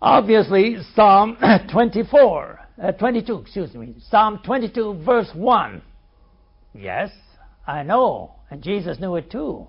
[0.00, 1.36] Obviously, Psalm
[1.72, 5.82] 24, uh, 22, excuse me, Psalm 22, verse 1.
[6.74, 7.10] Yes,
[7.66, 9.66] I know, and Jesus knew it too.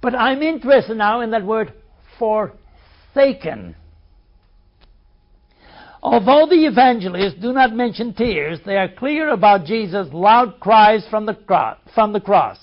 [0.00, 1.72] But I'm interested now in that word
[2.18, 3.74] forsaken.
[6.00, 11.26] Although the evangelists do not mention tears, they are clear about Jesus' loud cries from
[11.26, 12.58] the, cross, from the cross.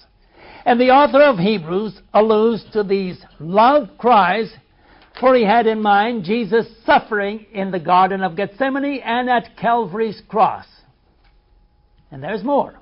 [0.65, 4.55] And the author of Hebrews alludes to these loud cries
[5.19, 10.21] for he had in mind Jesus' suffering in the Garden of Gethsemane and at Calvary's
[10.27, 10.65] cross.
[12.11, 12.75] And there's more.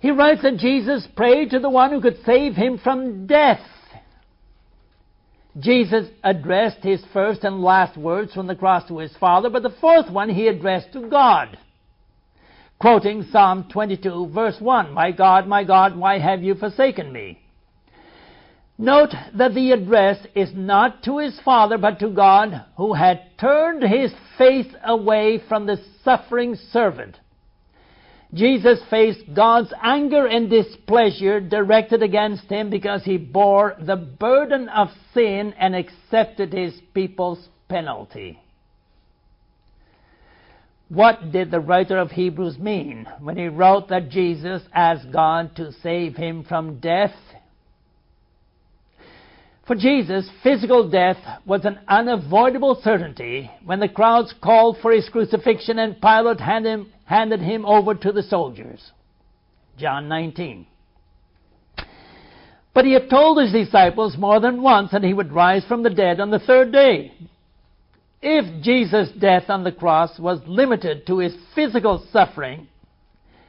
[0.00, 3.60] He writes that Jesus prayed to the one who could save him from death.
[5.58, 9.74] Jesus addressed his first and last words from the cross to his Father, but the
[9.80, 11.58] fourth one he addressed to God.
[12.80, 17.38] Quoting Psalm 22, verse 1 My God, my God, why have you forsaken me?
[18.78, 23.82] Note that the address is not to his father, but to God, who had turned
[23.82, 27.19] his face away from the suffering servant.
[28.32, 34.88] Jesus faced God's anger and displeasure directed against him because he bore the burden of
[35.12, 38.38] sin and accepted his people's penalty.
[40.88, 45.72] What did the writer of Hebrews mean when he wrote that Jesus asked God to
[45.82, 47.14] save him from death?
[49.66, 51.16] For Jesus, physical death
[51.46, 56.92] was an unavoidable certainty when the crowds called for his crucifixion and Pilate handed him
[57.64, 58.92] over to the soldiers.
[59.78, 60.66] John 19.
[62.72, 65.90] But he had told his disciples more than once that he would rise from the
[65.90, 67.12] dead on the third day.
[68.22, 72.68] If Jesus' death on the cross was limited to his physical suffering,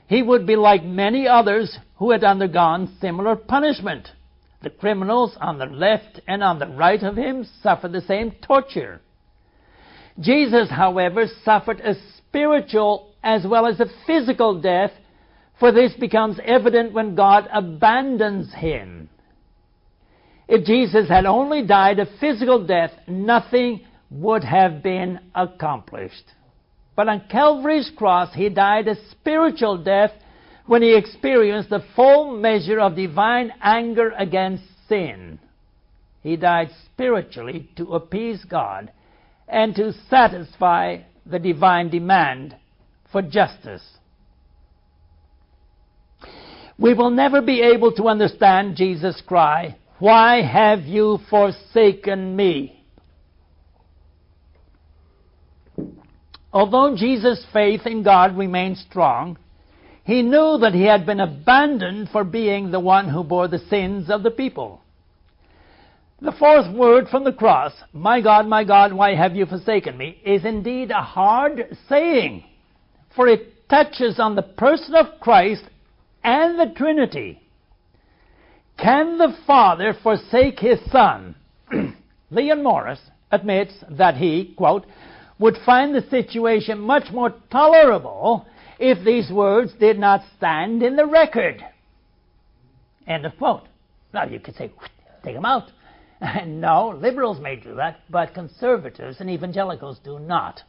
[0.08, 4.08] he would be like many others who had undergone similar punishment.
[4.64, 9.02] The criminals on the left and on the right of him suffered the same torture.
[10.20, 14.92] Jesus, however, suffered a spiritual as well as a physical death,
[15.60, 19.10] for this becomes evident when God abandons him.
[20.48, 26.26] If Jesus had only died a physical death, nothing would have been accomplished.
[26.96, 30.12] But on Calvary's cross, he died a spiritual death
[30.66, 35.40] when he experienced the full measure of divine anger against sin.
[36.22, 38.92] He died spiritually to appease God
[39.48, 42.56] and to satisfy the divine demand
[43.12, 43.84] for justice.
[46.78, 52.84] We will never be able to understand Jesus' cry, Why have you forsaken me?
[56.54, 59.38] Although Jesus' faith in God remained strong,
[60.04, 64.10] he knew that he had been abandoned for being the one who bore the sins
[64.10, 64.82] of the people.
[66.20, 70.20] The fourth word from the cross, My God, my God, why have you forsaken me,
[70.26, 72.44] is indeed a hard saying,
[73.16, 75.64] for it touches on the person of Christ
[76.24, 77.42] and the Trinity.
[78.78, 81.36] Can the Father forsake his Son?
[82.32, 83.00] Leon Morris
[83.32, 84.86] admits that he, quote,
[85.40, 88.46] would find the situation much more tolerable
[88.80, 91.64] if these words did not stand in the record.
[93.08, 93.64] End of quote.
[94.14, 94.72] Now you could say,
[95.24, 95.72] take them out.
[96.46, 100.62] no, liberals may do that, but conservatives and evangelicals do not.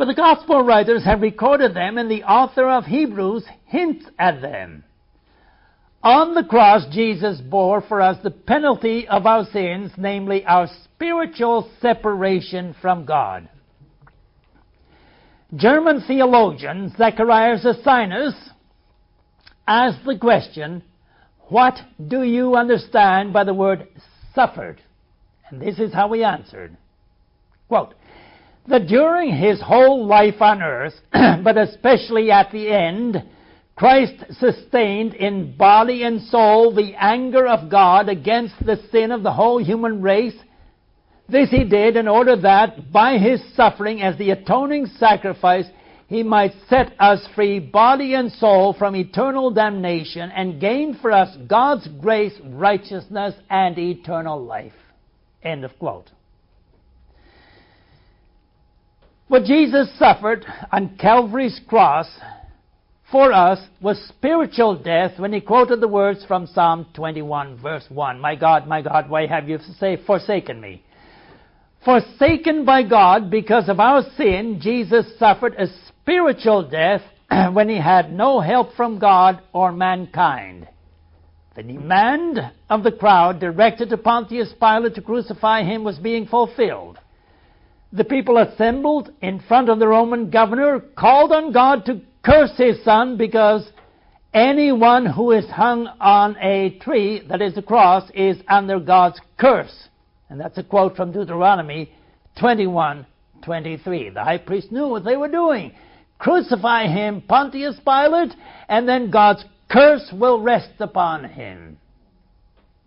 [0.00, 4.82] But the gospel writers have recorded them, and the author of Hebrews hints at them.
[6.02, 11.70] On the cross, Jesus bore for us the penalty of our sins, namely our spiritual
[11.82, 13.50] separation from God.
[15.54, 18.32] German theologian Zacharias Ursinus
[19.68, 20.82] asked the question,
[21.50, 21.74] What
[22.08, 23.86] do you understand by the word
[24.34, 24.80] suffered?
[25.50, 26.74] And this is how he answered.
[27.68, 27.92] Quote,
[28.70, 33.22] that during his whole life on earth, but especially at the end,
[33.76, 39.32] Christ sustained in body and soul the anger of God against the sin of the
[39.32, 40.36] whole human race
[41.30, 45.66] this he did in order that, by his suffering as the atoning sacrifice,
[46.08, 51.36] he might set us free, body and soul, from eternal damnation and gain for us
[51.46, 54.72] God's grace, righteousness, and eternal life.
[55.44, 56.10] End of quote.
[59.30, 62.08] What Jesus suffered on Calvary's cross
[63.12, 68.18] for us was spiritual death when he quoted the words from Psalm 21, verse 1
[68.18, 69.60] My God, my God, why have you
[70.04, 70.82] forsaken me?
[71.84, 77.02] Forsaken by God because of our sin, Jesus suffered a spiritual death
[77.52, 80.66] when he had no help from God or mankind.
[81.54, 86.98] The demand of the crowd directed to Pontius Pilate to crucify him was being fulfilled.
[87.92, 92.82] The people assembled in front of the Roman governor called on God to curse his
[92.84, 93.68] son because
[94.32, 99.88] anyone who is hung on a tree, that is a cross, is under God's curse.
[100.28, 101.90] And that's a quote from Deuteronomy
[102.38, 103.06] 21
[103.44, 104.10] 23.
[104.10, 105.72] The high priest knew what they were doing.
[106.18, 108.34] Crucify him, Pontius Pilate,
[108.68, 111.78] and then God's curse will rest upon him.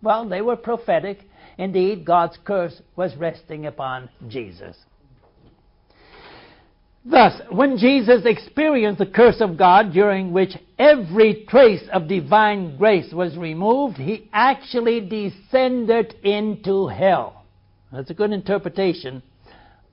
[0.00, 1.18] Well, they were prophetic.
[1.58, 4.76] Indeed, God's curse was resting upon Jesus.
[7.04, 13.12] Thus, when Jesus experienced the curse of God, during which every trace of divine grace
[13.12, 17.44] was removed, he actually descended into hell.
[17.92, 19.22] That's a good interpretation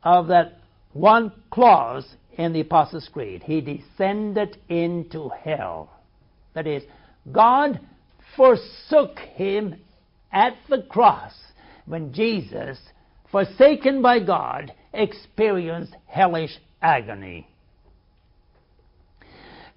[0.04, 0.60] of that
[0.94, 3.44] one clause in the Apostles' Creed.
[3.44, 5.92] He descended into hell.
[6.54, 6.84] That is,
[7.30, 7.80] God
[8.38, 9.76] forsook him
[10.32, 11.34] at the cross
[11.86, 12.80] when Jesus,
[13.32, 17.48] forsaken by God, experienced hellish agony.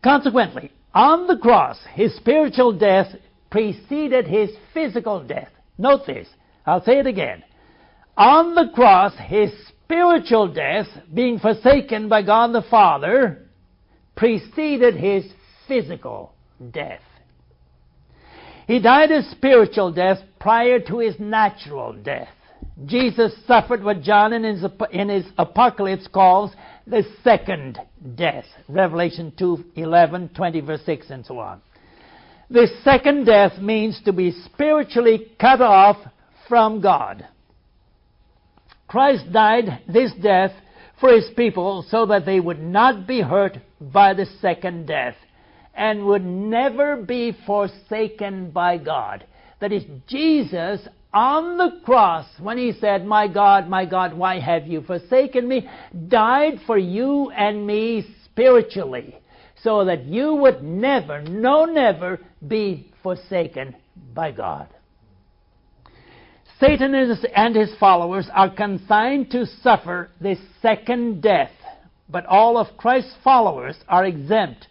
[0.02, 3.08] Consequently, on the cross, his spiritual death
[3.50, 5.50] preceded his physical death.
[5.78, 6.28] Note this.
[6.66, 7.42] I'll say it again.
[8.16, 13.48] On the cross, his spiritual death, being forsaken by God the Father,
[14.16, 15.24] preceded his
[15.66, 16.32] physical
[16.70, 17.00] death.
[18.66, 22.28] He died a spiritual death prior to his natural death.
[22.86, 26.52] Jesus suffered what John in his, in his apocalypse calls
[26.86, 27.78] the second
[28.14, 28.44] death.
[28.68, 31.60] Revelation 2 11, 20, verse 6, and so on.
[32.50, 35.96] The second death means to be spiritually cut off
[36.48, 37.26] from God.
[38.86, 40.52] Christ died this death
[41.00, 45.16] for his people so that they would not be hurt by the second death
[45.74, 49.24] and would never be forsaken by God.
[49.60, 54.66] That is, Jesus on the cross, when he said, My God, my God, why have
[54.66, 55.68] you forsaken me?
[56.08, 59.16] died for you and me spiritually,
[59.62, 63.74] so that you would never, no, never be forsaken
[64.12, 64.68] by God.
[66.60, 71.50] Satan and his followers are consigned to suffer the second death,
[72.08, 74.68] but all of Christ's followers are exempt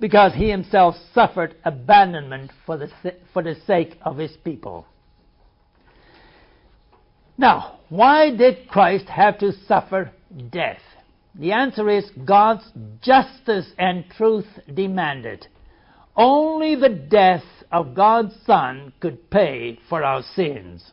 [0.00, 2.88] because he himself suffered abandonment for the,
[3.32, 4.86] for the sake of his people.
[7.38, 10.10] Now, why did Christ have to suffer
[10.50, 10.80] death?
[11.34, 12.64] The answer is God's
[13.00, 15.46] justice and truth demanded.
[16.14, 20.92] Only the death of God's Son could pay for our sins.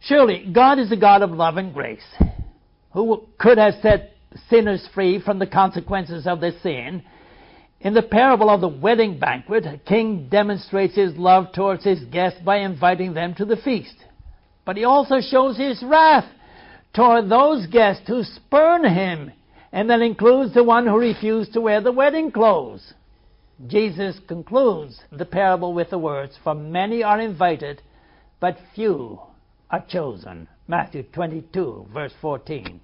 [0.00, 2.16] Surely, God is a God of love and grace,
[2.92, 4.14] who could have set
[4.48, 7.02] sinners free from the consequences of their sin.
[7.80, 12.38] In the parable of the wedding banquet, a king demonstrates his love towards his guests
[12.44, 13.96] by inviting them to the feast.
[14.66, 16.26] But he also shows his wrath
[16.92, 19.32] toward those guests who spurn him,
[19.72, 22.92] and that includes the one who refused to wear the wedding clothes.
[23.66, 27.80] Jesus concludes the parable with the words, For many are invited,
[28.40, 29.20] but few
[29.70, 30.48] are chosen.
[30.68, 32.80] Matthew 22, verse 14.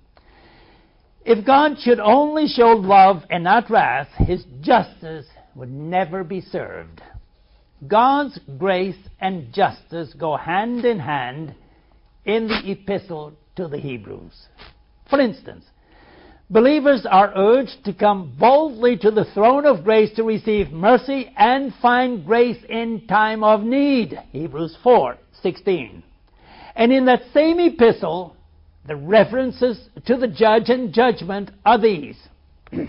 [1.29, 7.03] If God should only show love and not wrath, his justice would never be served.
[7.89, 11.53] God's grace and justice go hand in hand
[12.25, 14.47] in the epistle to the Hebrews.
[15.11, 15.65] For instance,
[16.49, 21.75] believers are urged to come boldly to the throne of grace to receive mercy and
[21.83, 24.17] find grace in time of need.
[24.31, 26.05] Hebrews 4:16.
[26.77, 28.37] And in that same epistle,
[28.87, 32.17] the references to the judge and judgment are these.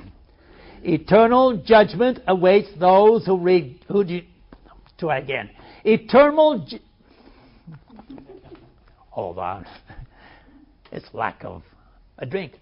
[0.84, 3.84] Eternal judgment awaits those who read.
[3.88, 4.22] Who do,
[5.00, 5.50] try again.
[5.84, 6.66] Eternal.
[6.68, 6.80] Ju-
[9.10, 9.66] Hold on.
[10.90, 11.64] It's lack of
[12.18, 12.54] a drink.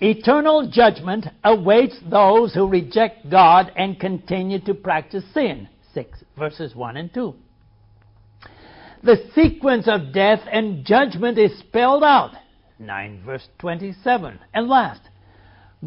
[0.00, 5.68] Eternal judgment awaits those who reject God and continue to practice sin.
[5.92, 7.34] 6 verses 1 and 2.
[9.08, 12.32] The sequence of death and judgment is spelled out.
[12.78, 14.38] 9 verse 27.
[14.52, 15.00] And last,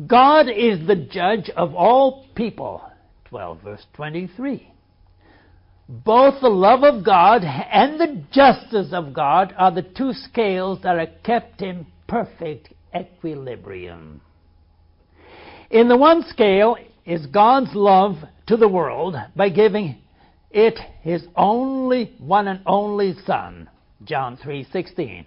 [0.08, 2.82] God is the judge of all people.
[3.26, 4.74] 12 verse 23.
[5.88, 10.98] Both the love of God and the justice of God are the two scales that
[10.98, 14.22] are kept in perfect equilibrium.
[15.70, 18.16] In the one scale is God's love
[18.48, 20.02] to the world by giving
[20.54, 23.70] it his only one and only son
[24.04, 25.26] john 3:16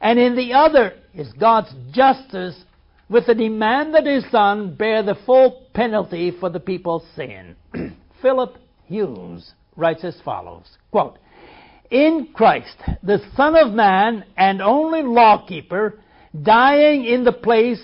[0.00, 2.64] and in the other is god's justice
[3.08, 7.56] with the demand that his son bear the full penalty for the people's sin.
[8.22, 8.56] Philip
[8.86, 11.16] hughes writes as follows quote
[11.90, 15.98] in christ the son of man and only lawkeeper
[16.42, 17.82] dying in the place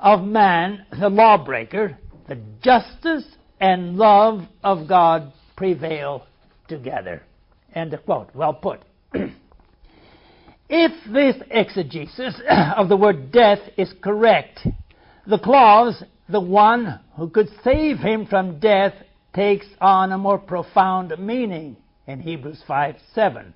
[0.00, 1.96] of man the lawbreaker
[2.28, 3.24] the justice
[3.60, 5.32] and love of god
[5.62, 6.26] prevail
[6.66, 7.22] together.
[7.72, 8.34] End of quote.
[8.34, 8.80] Well put.
[10.68, 12.34] if this exegesis
[12.76, 14.66] of the word death is correct,
[15.24, 18.92] the clause, the one who could save him from death,
[19.36, 21.76] takes on a more profound meaning
[22.08, 23.54] in Hebrews 5 7.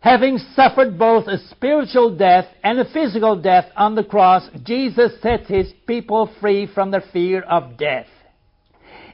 [0.00, 5.46] Having suffered both a spiritual death and a physical death on the cross, Jesus sets
[5.46, 8.06] his people free from the fear of death.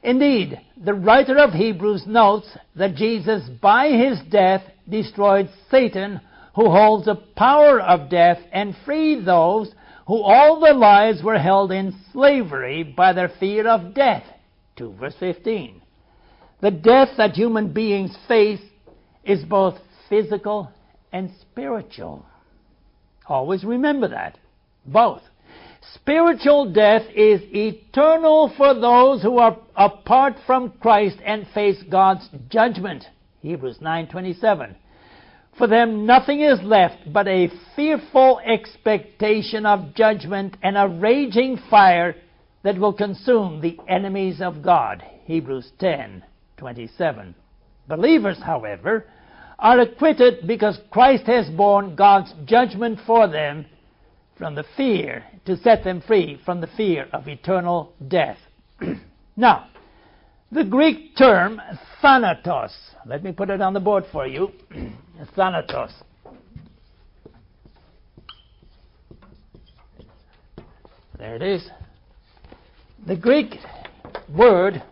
[0.03, 6.21] Indeed, the writer of Hebrews notes that Jesus, by his death, destroyed Satan,
[6.57, 9.73] who holds the power of death, and freed those
[10.07, 14.25] who all their lives were held in slavery by their fear of death.
[14.77, 15.81] 2 verse 15.
[16.61, 18.61] The death that human beings face
[19.25, 19.79] is both
[20.09, 20.71] physical
[21.13, 22.27] and spiritual.
[23.27, 24.39] Always remember that.
[24.85, 25.23] Both.
[25.95, 33.05] Spiritual death is eternal for those who are apart from Christ and face God's judgment.
[33.41, 34.77] Hebrews 9:27.
[35.59, 42.15] For them nothing is left but a fearful expectation of judgment and a raging fire
[42.63, 45.03] that will consume the enemies of God.
[45.25, 47.35] Hebrews 10:27.
[47.89, 49.07] Believers, however,
[49.59, 53.67] are acquitted because Christ has borne God's judgment for them
[54.37, 58.39] from the fear to set them free from the fear of eternal death.
[59.37, 59.69] now,
[60.51, 61.61] the Greek term
[62.03, 62.73] thanatos,
[63.07, 64.51] let me put it on the board for you.
[65.37, 65.93] thanatos.
[71.19, 71.71] There it is.
[73.07, 73.57] The Greek
[74.29, 74.83] word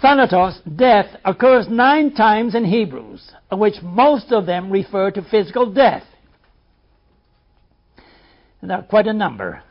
[0.00, 5.70] Thanatos, death, occurs nine times in Hebrews, of which most of them refer to physical
[5.72, 6.04] death.
[8.68, 9.62] Are quite a number.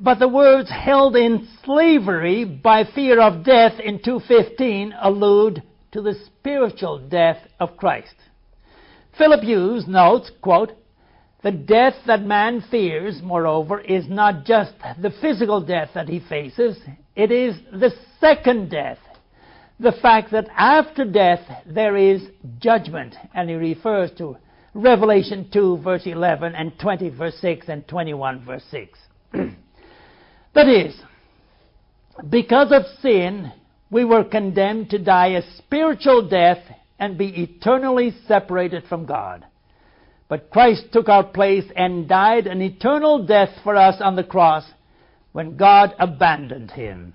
[0.00, 5.62] But the words held in slavery by fear of death in 215 allude
[5.92, 8.14] to the spiritual death of Christ.
[9.18, 10.72] Philip Hughes notes, quote,
[11.42, 16.78] the death that man fears, moreover, is not just the physical death that he faces,
[17.16, 18.98] it is the second death,
[19.80, 22.22] the fact that after death there is
[22.58, 23.14] judgment.
[23.34, 24.36] And he refers to
[24.74, 28.98] Revelation 2, verse 11, and 20, verse 6, and 21, verse 6.
[30.54, 30.94] that is,
[32.28, 33.52] because of sin,
[33.90, 36.62] we were condemned to die a spiritual death
[36.98, 39.44] and be eternally separated from God.
[40.28, 44.64] But Christ took our place and died an eternal death for us on the cross
[45.32, 47.14] when God abandoned him.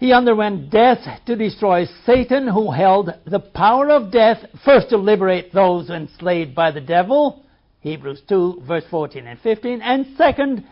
[0.00, 5.52] He underwent death to destroy Satan, who held the power of death, first to liberate
[5.52, 7.44] those enslaved by the devil,
[7.80, 10.64] Hebrews 2, verse 14 and 15, and second,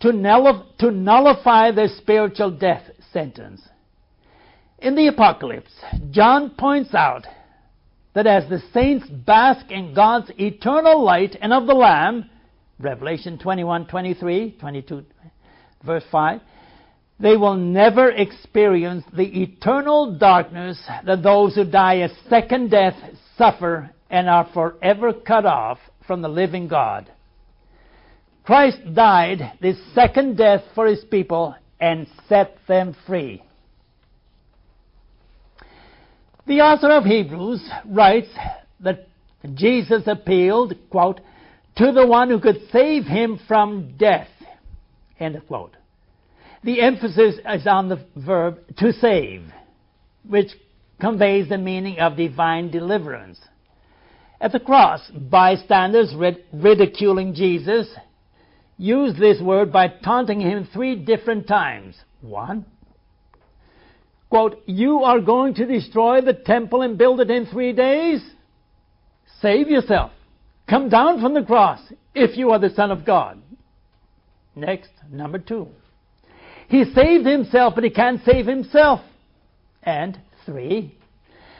[0.00, 3.62] to, nullify the spiritual death sentence.
[4.80, 5.70] In the Apocalypse,
[6.10, 7.24] John points out
[8.14, 12.28] that as the saints bask in God's eternal light and of the Lamb,
[12.80, 15.04] Revelation 21, 23, 22,
[15.84, 16.40] verse 5,
[17.22, 22.96] they will never experience the eternal darkness that those who die a second death
[23.38, 27.10] suffer and are forever cut off from the living God.
[28.42, 33.40] Christ died this second death for his people and set them free.
[36.48, 38.30] The author of Hebrews writes
[38.80, 39.06] that
[39.54, 41.20] Jesus appealed, quote,
[41.76, 44.28] to the one who could save him from death,
[45.20, 45.76] end quote.
[46.64, 49.42] The emphasis is on the verb to save,
[50.28, 50.50] which
[51.00, 53.40] conveys the meaning of divine deliverance.
[54.40, 56.14] At the cross, bystanders
[56.52, 57.88] ridiculing Jesus
[58.78, 61.96] used this word by taunting him three different times.
[62.20, 62.64] One,
[64.30, 68.20] quote, You are going to destroy the temple and build it in three days?
[69.40, 70.12] Save yourself.
[70.68, 71.80] Come down from the cross
[72.14, 73.42] if you are the Son of God.
[74.54, 75.68] Next, number two.
[76.72, 79.00] He saved himself, but he can't save himself.
[79.82, 80.96] And three,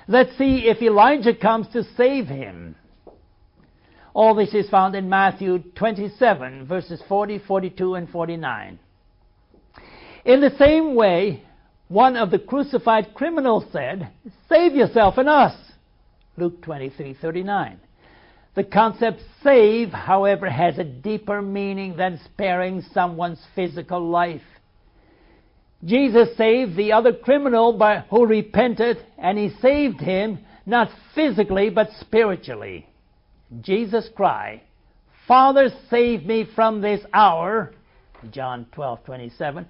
[0.08, 2.76] let's see if Elijah comes to save him.
[4.14, 8.78] All this is found in Matthew 27, verses 40, 42, and 49.
[10.24, 11.42] In the same way,
[11.88, 14.10] one of the crucified criminals said,
[14.48, 15.54] Save yourself and us.
[16.38, 17.78] Luke 23, 39.
[18.54, 24.40] The concept save, however, has a deeper meaning than sparing someone's physical life.
[25.84, 31.88] Jesus saved the other criminal by, who repented, and he saved him not physically but
[32.00, 32.88] spiritually.
[33.60, 34.60] Jesus' cried,
[35.26, 37.72] Father, save me from this hour,
[38.30, 39.66] John 12, 27,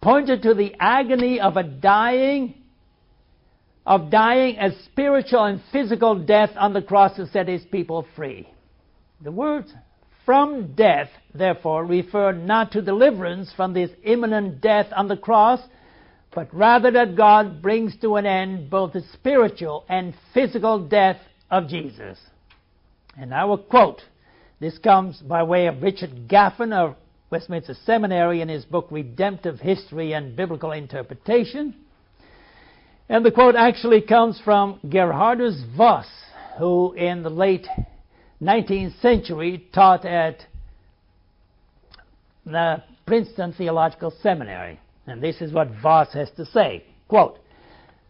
[0.00, 2.54] pointed to the agony of a dying,
[3.84, 8.48] of dying a spiritual and physical death on the cross to set his people free.
[9.22, 9.72] The words
[10.24, 15.60] from death, therefore, refer not to deliverance from this imminent death on the cross,
[16.34, 21.18] but rather that God brings to an end both the spiritual and physical death
[21.50, 22.18] of Jesus.
[23.16, 24.02] And I will quote.
[24.60, 26.94] This comes by way of Richard Gaffin of
[27.30, 31.74] Westminster Seminary in his book Redemptive History and Biblical Interpretation.
[33.08, 36.06] And the quote actually comes from Geerhardus Vos,
[36.58, 37.66] who in the late
[38.42, 40.44] 19th century taught at
[42.44, 44.80] the Princeton Theological Seminary.
[45.06, 46.84] And this is what Vos has to say.
[47.06, 47.38] Quote,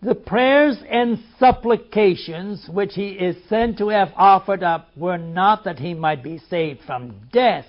[0.01, 5.78] The prayers and supplications which he is said to have offered up were not that
[5.78, 7.66] he might be saved from death,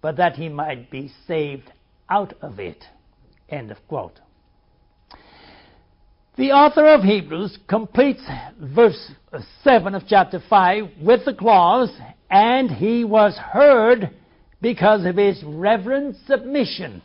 [0.00, 1.72] but that he might be saved
[2.08, 2.84] out of it.
[3.48, 4.20] End of quote.
[6.36, 8.20] The author of Hebrews completes
[8.60, 9.10] verse
[9.64, 11.90] 7 of chapter 5 with the clause,
[12.28, 14.10] and he was heard
[14.60, 17.00] because of his reverent submission.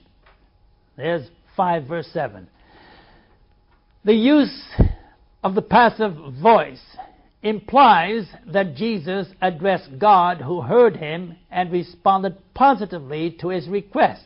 [0.98, 2.46] There's 5 verse 7.
[4.04, 4.70] The use
[5.46, 6.84] of the passive voice
[7.42, 14.26] implies that Jesus addressed God who heard him and responded positively to his request.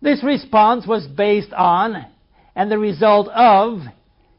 [0.00, 2.06] This response was based on
[2.58, 3.82] and the result of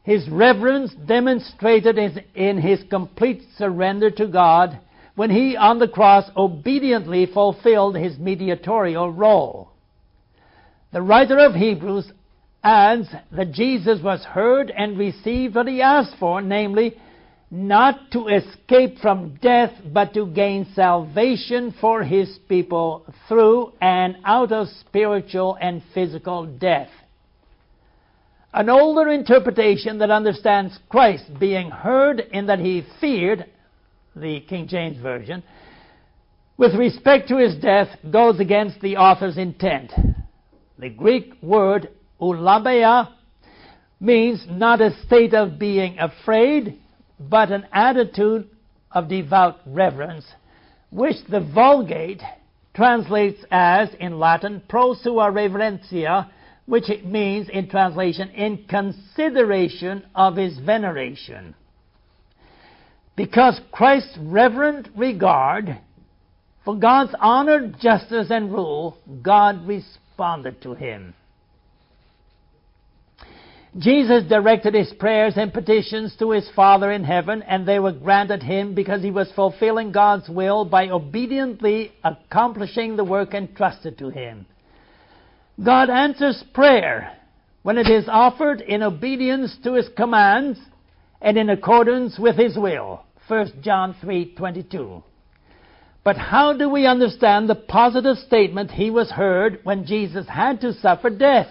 [0.04, 1.98] his reverence demonstrated
[2.36, 4.78] in his complete surrender to God
[5.16, 9.70] when he on the cross obediently fulfilled his mediatorial role.
[10.92, 12.12] The writer of Hebrews
[12.62, 16.98] adds that Jesus was heard and received what he asked for, namely,
[17.50, 24.52] not to escape from death, but to gain salvation for his people through and out
[24.52, 26.90] of spiritual and physical death.
[28.52, 33.46] An older interpretation that understands Christ being heard in that he feared,
[34.16, 35.44] the King James Version,
[36.58, 39.92] with respect to his death goes against the author's intent.
[40.80, 41.90] The Greek word
[42.20, 43.10] eulabeia
[44.00, 46.80] means not a state of being afraid,
[47.20, 48.50] but an attitude
[48.92, 50.26] of devout reverence,
[50.90, 52.24] which the Vulgate
[52.74, 56.32] translates as, in Latin, pro sua reverentia,
[56.70, 61.56] which it means in translation, in consideration of his veneration.
[63.16, 65.80] Because Christ's reverent regard
[66.64, 71.16] for God's honor, justice, and rule, God responded to him.
[73.80, 78.44] Jesus directed his prayers and petitions to his Father in heaven, and they were granted
[78.44, 84.46] him because he was fulfilling God's will by obediently accomplishing the work entrusted to him.
[85.64, 87.18] God answers prayer
[87.64, 90.60] when it is offered in obedience to his commands
[91.22, 93.04] and in accordance with his will.
[93.28, 95.04] 1 John 3:22.
[96.04, 100.74] But how do we understand the positive statement he was heard when Jesus had to
[100.74, 101.50] suffer death?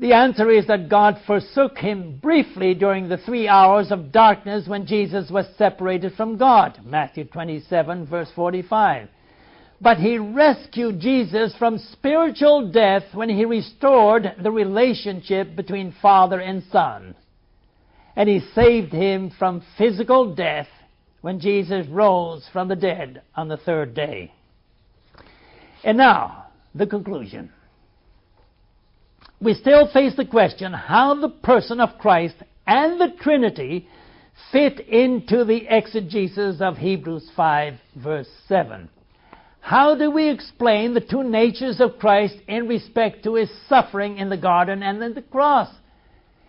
[0.00, 4.86] The answer is that God forsook him briefly during the three hours of darkness when
[4.86, 6.78] Jesus was separated from God.
[6.84, 9.08] Matthew 27, verse 45.
[9.80, 16.64] But he rescued Jesus from spiritual death when he restored the relationship between Father and
[16.72, 17.14] Son.
[18.16, 20.66] And he saved him from physical death
[21.20, 24.32] when Jesus rose from the dead on the third day.
[25.84, 27.52] And now, the conclusion
[29.40, 32.34] we still face the question how the person of Christ
[32.66, 33.88] and the Trinity
[34.52, 38.88] fit into the exegesis of Hebrews 5, verse 7.
[39.68, 44.30] How do we explain the two natures of Christ in respect to his suffering in
[44.30, 45.68] the garden and in the cross?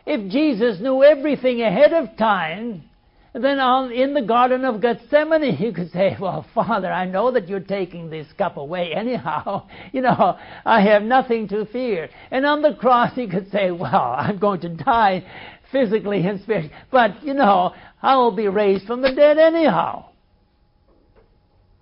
[0.05, 2.85] If Jesus knew everything ahead of time,
[3.33, 7.49] then on, in the Garden of Gethsemane, he could say, Well, Father, I know that
[7.49, 9.67] you're taking this cup away anyhow.
[9.91, 12.07] You know, I have nothing to fear.
[12.31, 15.25] And on the cross, he could say, Well, I'm going to die
[15.73, 16.73] physically and spiritually.
[16.89, 20.05] But, you know, I will be raised from the dead anyhow.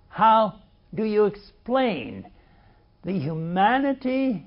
[0.08, 0.62] How
[0.94, 2.26] do you explain
[3.04, 4.44] the humanity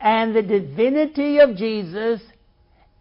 [0.00, 2.20] and the divinity of Jesus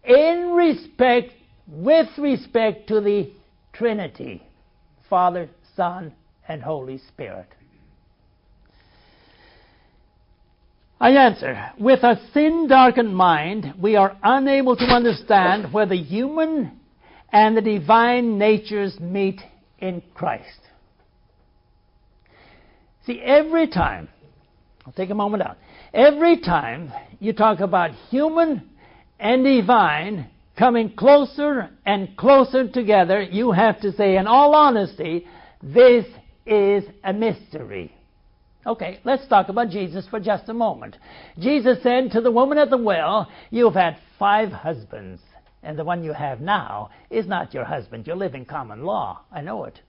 [0.04, 1.32] in respect
[1.68, 3.32] with respect to the
[3.74, 4.44] Trinity
[5.10, 6.14] Father, Son,
[6.48, 7.48] and Holy Spirit?
[11.00, 16.80] I answer, with a sin darkened mind, we are unable to understand where the human
[17.32, 19.42] and the divine natures meet
[19.80, 20.60] in Christ.
[23.06, 24.08] See, every time,
[24.86, 25.58] I'll take a moment out,
[25.94, 28.70] every time you talk about human
[29.20, 35.26] and divine, coming closer and closer together, you have to say, in all honesty,
[35.62, 36.06] this
[36.46, 37.94] is a mystery.
[38.66, 40.96] Okay, let's talk about Jesus for just a moment.
[41.38, 45.22] Jesus said to the woman at the well, You've had five husbands,
[45.62, 48.08] and the one you have now is not your husband.
[48.08, 49.22] You live in common law.
[49.32, 49.82] I know it.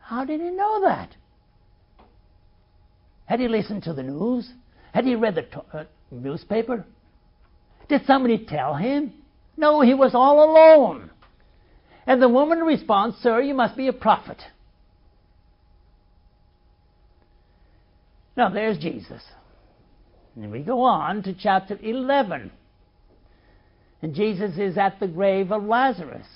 [0.00, 1.14] How did he know that?
[3.26, 4.50] Had he listened to the news?
[4.92, 6.84] Had he read the to- uh, newspaper?
[7.88, 9.12] Did somebody tell him?
[9.56, 11.10] No, he was all alone.
[12.06, 14.42] And the woman responds, Sir, you must be a prophet.
[18.36, 19.22] Now, there's Jesus.
[20.36, 22.50] And we go on to chapter 11.
[24.02, 26.26] And Jesus is at the grave of Lazarus.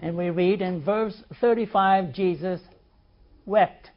[0.00, 2.60] And we read in verse 35 Jesus
[3.46, 3.91] wept.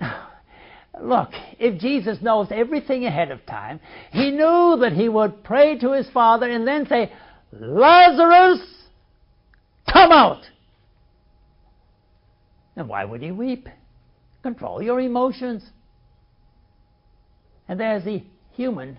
[0.00, 0.28] Now,
[1.00, 3.80] look, if Jesus knows everything ahead of time,
[4.12, 7.12] he knew that he would pray to his Father and then say,
[7.52, 8.60] Lazarus,
[9.92, 10.42] come out.
[12.76, 13.68] And why would he weep?
[14.42, 15.64] Control your emotions.
[17.68, 18.22] And there's the
[18.52, 18.98] human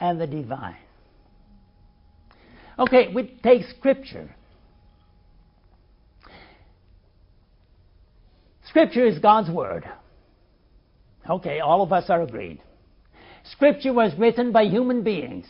[0.00, 0.76] and the divine.
[2.78, 4.34] Okay, we take Scripture.
[8.74, 9.88] Scripture is God's Word.
[11.30, 12.60] Okay, all of us are agreed.
[13.52, 15.46] Scripture was written by human beings.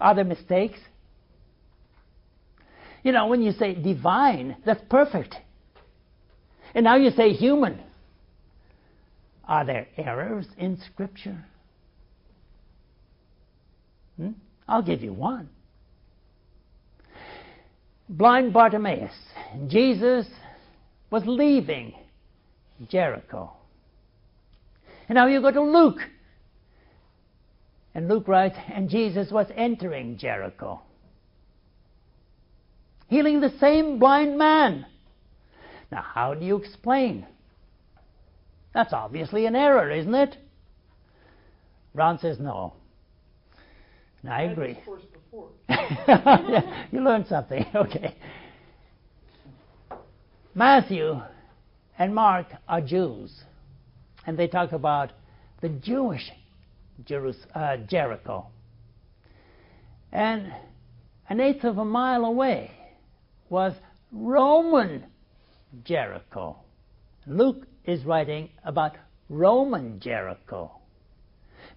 [0.00, 0.78] Are there mistakes?
[3.02, 5.34] You know, when you say divine, that's perfect.
[6.72, 7.80] And now you say human.
[9.48, 11.44] Are there errors in Scripture?
[14.18, 14.30] Hmm?
[14.68, 15.48] I'll give you one.
[18.08, 19.14] Blind Bartimaeus.
[19.66, 20.26] Jesus
[21.10, 21.94] was leaving
[22.88, 23.52] Jericho.
[25.08, 26.00] And now you go to Luke.
[27.94, 30.80] And Luke writes, and Jesus was entering Jericho,
[33.08, 34.86] healing the same blind man.
[35.92, 37.24] Now, how do you explain?
[38.74, 40.36] That's obviously an error, isn't it?
[41.94, 42.72] Ron says no.
[44.22, 44.80] And I agree.
[46.92, 47.64] you learned something.
[47.74, 48.16] Okay.
[50.54, 51.20] Matthew
[51.98, 53.42] and Mark are Jews,
[54.24, 55.10] and they talk about
[55.60, 56.30] the Jewish
[57.04, 58.46] Jerus- uh, Jericho.
[60.12, 60.52] And
[61.28, 62.70] an eighth of a mile away
[63.48, 63.72] was
[64.12, 65.06] Roman
[65.82, 66.58] Jericho.
[67.26, 68.92] Luke is writing about
[69.28, 70.70] Roman Jericho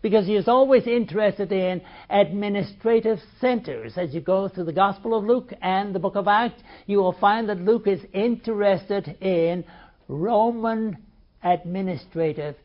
[0.02, 3.98] because he is always interested in administrative centers.
[3.98, 7.14] As you go through the Gospel of Luke and the book of Acts, you will
[7.14, 9.64] find that Luke is interested in
[10.08, 10.98] Roman
[11.44, 12.56] administrative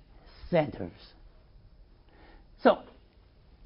[0.51, 0.93] centers.
[2.62, 2.78] So,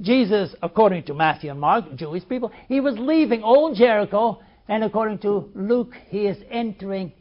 [0.01, 5.19] Jesus, according to Matthew and Mark, Jewish people, he was leaving old Jericho, and according
[5.19, 7.13] to Luke, he is entering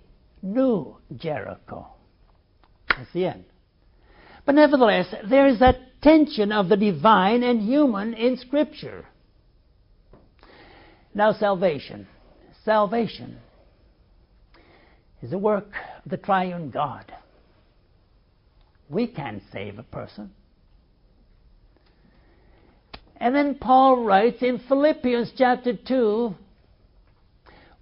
[0.42, 1.88] new Jericho.
[2.90, 3.46] That's the end.
[4.46, 9.06] But nevertheless, there is that tension of the divine and human in Scripture.
[11.16, 12.08] Now, salvation.
[12.64, 13.38] Salvation
[15.24, 15.72] is the work
[16.04, 17.12] of the triune God.
[18.88, 20.30] We can't save a person.
[23.18, 26.36] And then Paul writes in Philippians chapter 2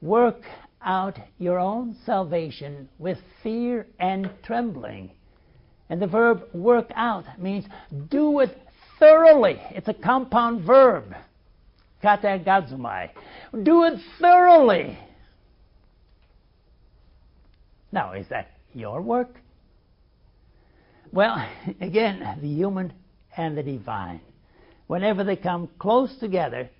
[0.01, 0.41] work
[0.82, 5.11] out your own salvation with fear and trembling.
[5.93, 7.65] And the verb work out means
[8.09, 8.57] do it
[8.97, 9.61] thoroughly.
[9.69, 11.13] It's a compound verb.
[12.03, 13.11] Katergazomai.
[13.61, 14.97] Do it thoroughly.
[17.91, 19.35] Now, is that your work?
[21.11, 21.47] Well,
[21.79, 22.91] again, the human
[23.37, 24.19] and the divine.
[24.87, 26.71] Whenever they come close together,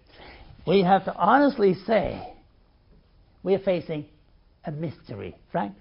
[0.66, 2.34] we have to honestly say
[3.43, 4.07] we're facing
[4.66, 5.36] a mystery.
[5.51, 5.76] Frank?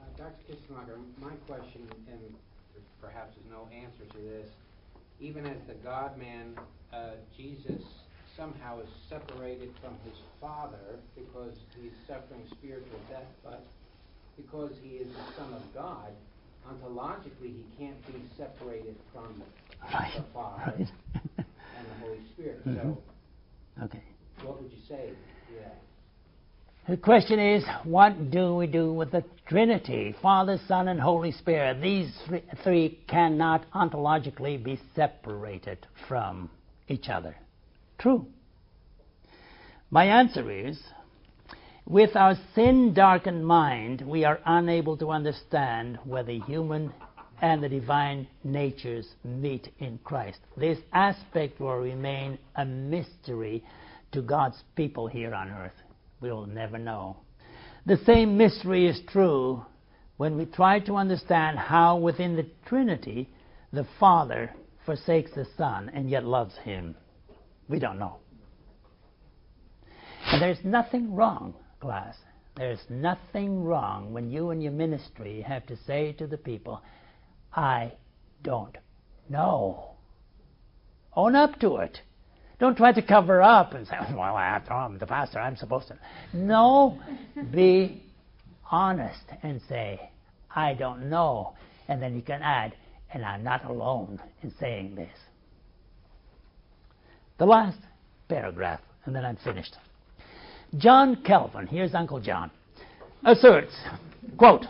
[0.00, 0.32] Uh, Dr.
[0.50, 2.18] Kistemaker, my question, and
[3.00, 4.48] perhaps there's no answer to this,
[5.20, 6.54] even as the God man,
[6.92, 7.82] uh, Jesus
[8.36, 13.66] somehow is separated from his Father because he's suffering spiritual death, but
[14.36, 16.12] because he is the Son of God,
[16.66, 19.42] ontologically he can't be separated from
[19.92, 20.12] right.
[20.16, 20.88] the Father right.
[21.36, 22.62] and the Holy Spirit.
[22.68, 22.76] Mm-hmm.
[22.76, 24.02] So, okay.
[24.42, 25.10] what would you say
[25.48, 25.78] to that?
[26.88, 31.82] The question is, what do we do with the Trinity, Father, Son, and Holy Spirit?
[31.82, 32.10] These
[32.64, 36.48] three cannot ontologically be separated from
[36.88, 37.36] each other.
[37.98, 38.24] True.
[39.90, 40.82] My answer is,
[41.84, 46.90] with our sin darkened mind, we are unable to understand where the human
[47.42, 50.38] and the divine natures meet in Christ.
[50.56, 53.62] This aspect will remain a mystery
[54.12, 55.72] to God's people here on earth
[56.20, 57.16] we'll never know.
[57.86, 59.64] The same mystery is true
[60.16, 63.28] when we try to understand how within the Trinity
[63.72, 64.52] the Father
[64.84, 66.94] forsakes the Son and yet loves him.
[67.68, 68.16] We don't know.
[70.26, 72.16] And there's nothing wrong, class.
[72.56, 76.82] There's nothing wrong when you and your ministry have to say to the people,
[77.52, 77.92] I
[78.42, 78.76] don't
[79.28, 79.92] know.
[81.14, 82.00] Own up to it.
[82.58, 85.98] Don't try to cover up and say, well, I'm the pastor, I'm supposed to.
[86.32, 87.00] No,
[87.52, 88.02] be
[88.70, 90.10] honest and say,
[90.54, 91.54] I don't know.
[91.88, 92.74] And then you can add,
[93.14, 95.16] And I'm not alone in saying this.
[97.38, 97.78] The last
[98.28, 99.76] paragraph, and then I'm finished.
[100.76, 102.50] John Calvin, here's Uncle John,
[103.24, 103.74] asserts,
[104.36, 104.66] quote,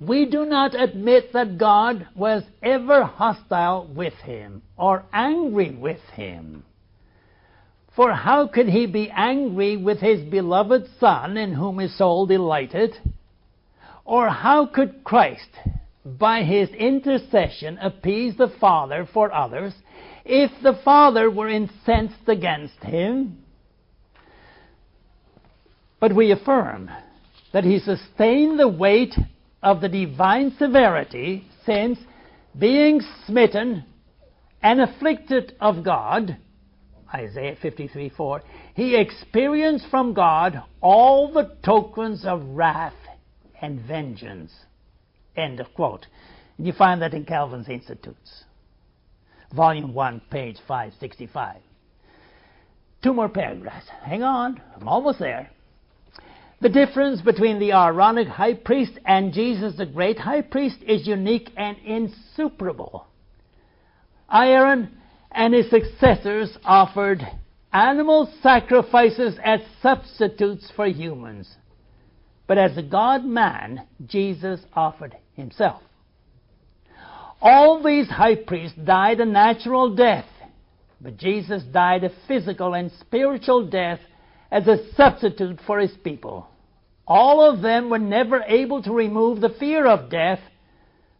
[0.00, 6.64] we do not admit that God was ever hostile with him or angry with him.
[7.94, 12.94] For how could he be angry with his beloved Son in whom his soul delighted?
[14.04, 15.48] Or how could Christ,
[16.04, 19.72] by his intercession, appease the Father for others
[20.26, 23.38] if the Father were incensed against him?
[25.98, 26.90] But we affirm
[27.54, 29.14] that he sustained the weight
[29.62, 31.98] of the divine severity, since,
[32.58, 33.84] being smitten
[34.62, 36.36] and afflicted of God,
[37.12, 38.42] Isaiah 53 4,
[38.74, 42.94] he experienced from God all the tokens of wrath
[43.60, 44.52] and vengeance.
[45.36, 46.06] End of quote.
[46.58, 48.44] And you find that in Calvin's Institutes,
[49.54, 51.56] Volume 1, page 565.
[53.02, 53.86] Two more paragraphs.
[54.02, 55.50] Hang on, I'm almost there.
[56.66, 61.48] The difference between the Aaronic high priest and Jesus, the great high priest, is unique
[61.56, 63.06] and insuperable.
[64.28, 64.90] Aaron
[65.30, 67.22] and his successors offered
[67.72, 71.48] animal sacrifices as substitutes for humans.
[72.48, 75.82] But as a God man, Jesus offered himself.
[77.40, 80.26] All these high priests died a natural death,
[81.00, 84.00] but Jesus died a physical and spiritual death
[84.50, 86.48] as a substitute for his people.
[87.06, 90.40] All of them were never able to remove the fear of death,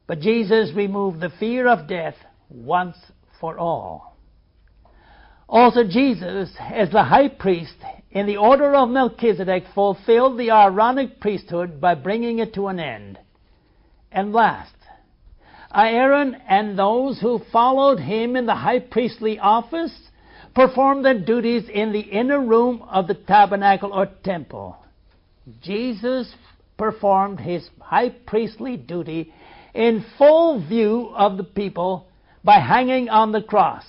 [0.06, 2.16] but Jesus removed the fear of death
[2.48, 2.96] once
[3.40, 4.16] for all.
[5.48, 7.76] Also, Jesus, as the high priest
[8.10, 13.18] in the order of Melchizedek, fulfilled the Aaronic priesthood by bringing it to an end.
[14.10, 14.74] And last,
[15.72, 19.94] Aaron and those who followed him in the high priestly office
[20.54, 24.76] performed their duties in the inner room of the tabernacle or temple.
[25.62, 26.34] Jesus
[26.76, 29.32] performed his high priestly duty
[29.74, 32.08] in full view of the people
[32.42, 33.84] by hanging on the cross.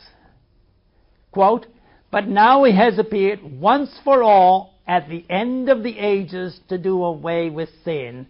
[1.32, 1.68] Quote,
[2.12, 6.78] but now he has appeared once for all at the end of the ages to
[6.78, 8.28] do away with sin